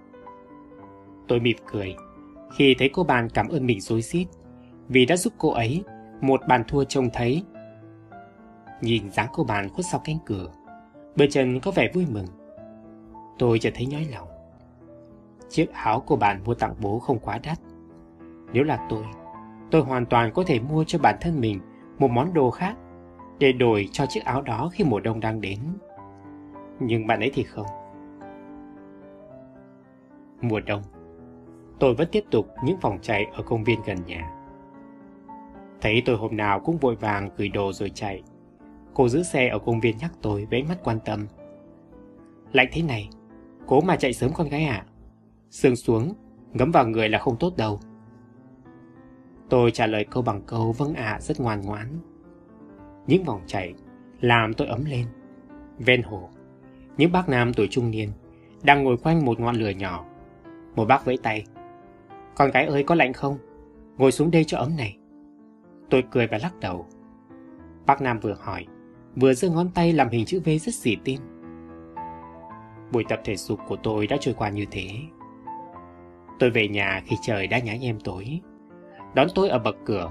[1.28, 1.96] Tôi mỉm cười
[2.56, 4.28] khi thấy cô bạn cảm ơn mình rối rít
[4.88, 5.84] vì đã giúp cô ấy
[6.22, 7.44] một bàn thua trông thấy.
[8.82, 10.52] Nhìn dáng cô bạn khuất sau cánh cửa,
[11.16, 12.28] bờ chân có vẻ vui mừng.
[13.40, 14.28] Tôi chợt thấy nhói lòng.
[15.52, 17.60] Chiếc áo của bạn mua tặng bố không quá đắt.
[18.54, 19.04] Nếu là tôi,
[19.72, 21.60] tôi hoàn toàn có thể mua cho bản thân mình
[22.00, 22.76] một món đồ khác
[23.40, 25.60] để đổi cho chiếc áo đó khi mùa đông đang đến.
[26.80, 27.66] Nhưng bạn ấy thì không.
[30.42, 30.82] Mùa đông,
[31.80, 34.32] tôi vẫn tiếp tục những vòng chạy ở công viên gần nhà.
[35.82, 38.24] Thấy tôi hôm nào cũng vội vàng gửi đồ rồi chạy.
[38.94, 41.28] Cô giữ xe ở công viên nhắc tôi với mắt quan tâm.
[42.52, 43.10] Lạnh thế này,
[43.68, 44.86] cố mà chạy sớm con gái ạ.
[44.88, 44.91] À?
[45.52, 46.14] Sương xuống,
[46.54, 47.80] ngấm vào người là không tốt đâu.
[49.50, 51.88] Tôi trả lời câu bằng câu vâng ạ rất ngoan ngoãn.
[53.08, 53.74] Những vòng chạy
[54.22, 55.06] làm tôi ấm lên.
[55.80, 56.30] Ven hồ,
[56.98, 58.10] những bác nam tuổi trung niên
[58.64, 60.06] đang ngồi quanh một ngọn lửa nhỏ.
[60.76, 61.46] Một bác vẫy tay.
[62.36, 63.38] Con gái ơi có lạnh không?
[63.98, 64.98] Ngồi xuống đây cho ấm này.
[65.90, 66.86] Tôi cười và lắc đầu.
[67.86, 68.66] Bác Nam vừa hỏi,
[69.16, 71.20] vừa giơ ngón tay làm hình chữ V rất xỉ tin.
[72.92, 74.88] Buổi tập thể dục của tôi đã trôi qua như thế.
[76.42, 78.42] Tôi về nhà khi trời đã nhá nhem tối.
[79.14, 80.10] Đón tôi ở bậc cửa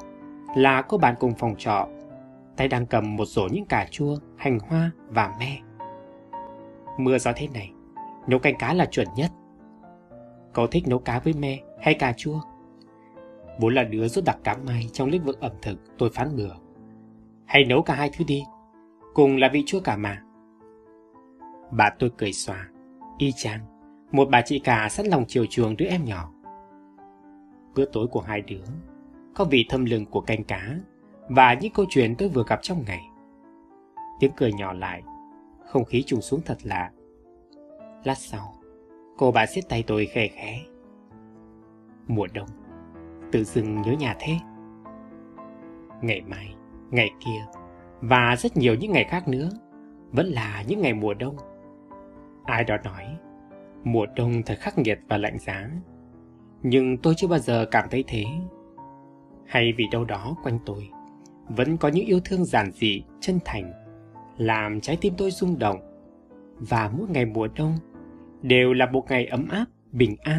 [0.57, 1.89] là cô bạn cùng phòng trọ.
[2.57, 5.59] Tay đang cầm một rổ những cà chua, hành hoa và me.
[6.99, 7.73] Mưa gió thế này,
[8.27, 9.31] nấu canh cá là chuẩn nhất.
[10.53, 12.41] Cậu thích nấu cá với me hay cà chua?
[13.59, 16.53] Vốn là đứa rất đặc cám may trong lĩnh vực ẩm thực, tôi phán bừa.
[17.47, 18.45] Hay nấu cả hai thứ đi,
[19.15, 20.23] cùng là vị chua cả mà.
[21.71, 22.69] Bà tôi cười xòa,
[23.19, 23.61] y chang,
[24.13, 26.33] một bà chị cả sẵn lòng chiều chuồng đứa em nhỏ.
[27.75, 28.65] Bữa tối của hai đứa
[29.35, 30.77] có vị thâm lừng của canh cá
[31.29, 33.03] và những câu chuyện tôi vừa gặp trong ngày.
[34.21, 35.03] Tiếng cười nhỏ lại,
[35.67, 36.91] không khí trùng xuống thật lạ.
[38.05, 38.55] Lát sau,
[39.19, 40.61] cô bà siết tay tôi khẽ khẽ.
[42.07, 42.49] Mùa đông,
[43.33, 44.37] tự dưng nhớ nhà thế.
[46.03, 46.55] Ngày mai,
[46.91, 47.61] ngày kia
[48.01, 49.49] và rất nhiều những ngày khác nữa
[50.13, 51.37] vẫn là những ngày mùa đông.
[52.45, 53.05] Ai đó nói,
[53.85, 55.71] mùa đông thật khắc nghiệt và lạnh giá.
[56.63, 58.25] Nhưng tôi chưa bao giờ cảm thấy thế.
[59.47, 60.89] Hay vì đâu đó quanh tôi
[61.49, 63.73] vẫn có những yêu thương giản dị, chân thành,
[64.37, 65.81] làm trái tim tôi rung động.
[66.59, 67.79] Và mỗi ngày mùa đông
[68.43, 70.39] đều là một ngày ấm áp, bình an.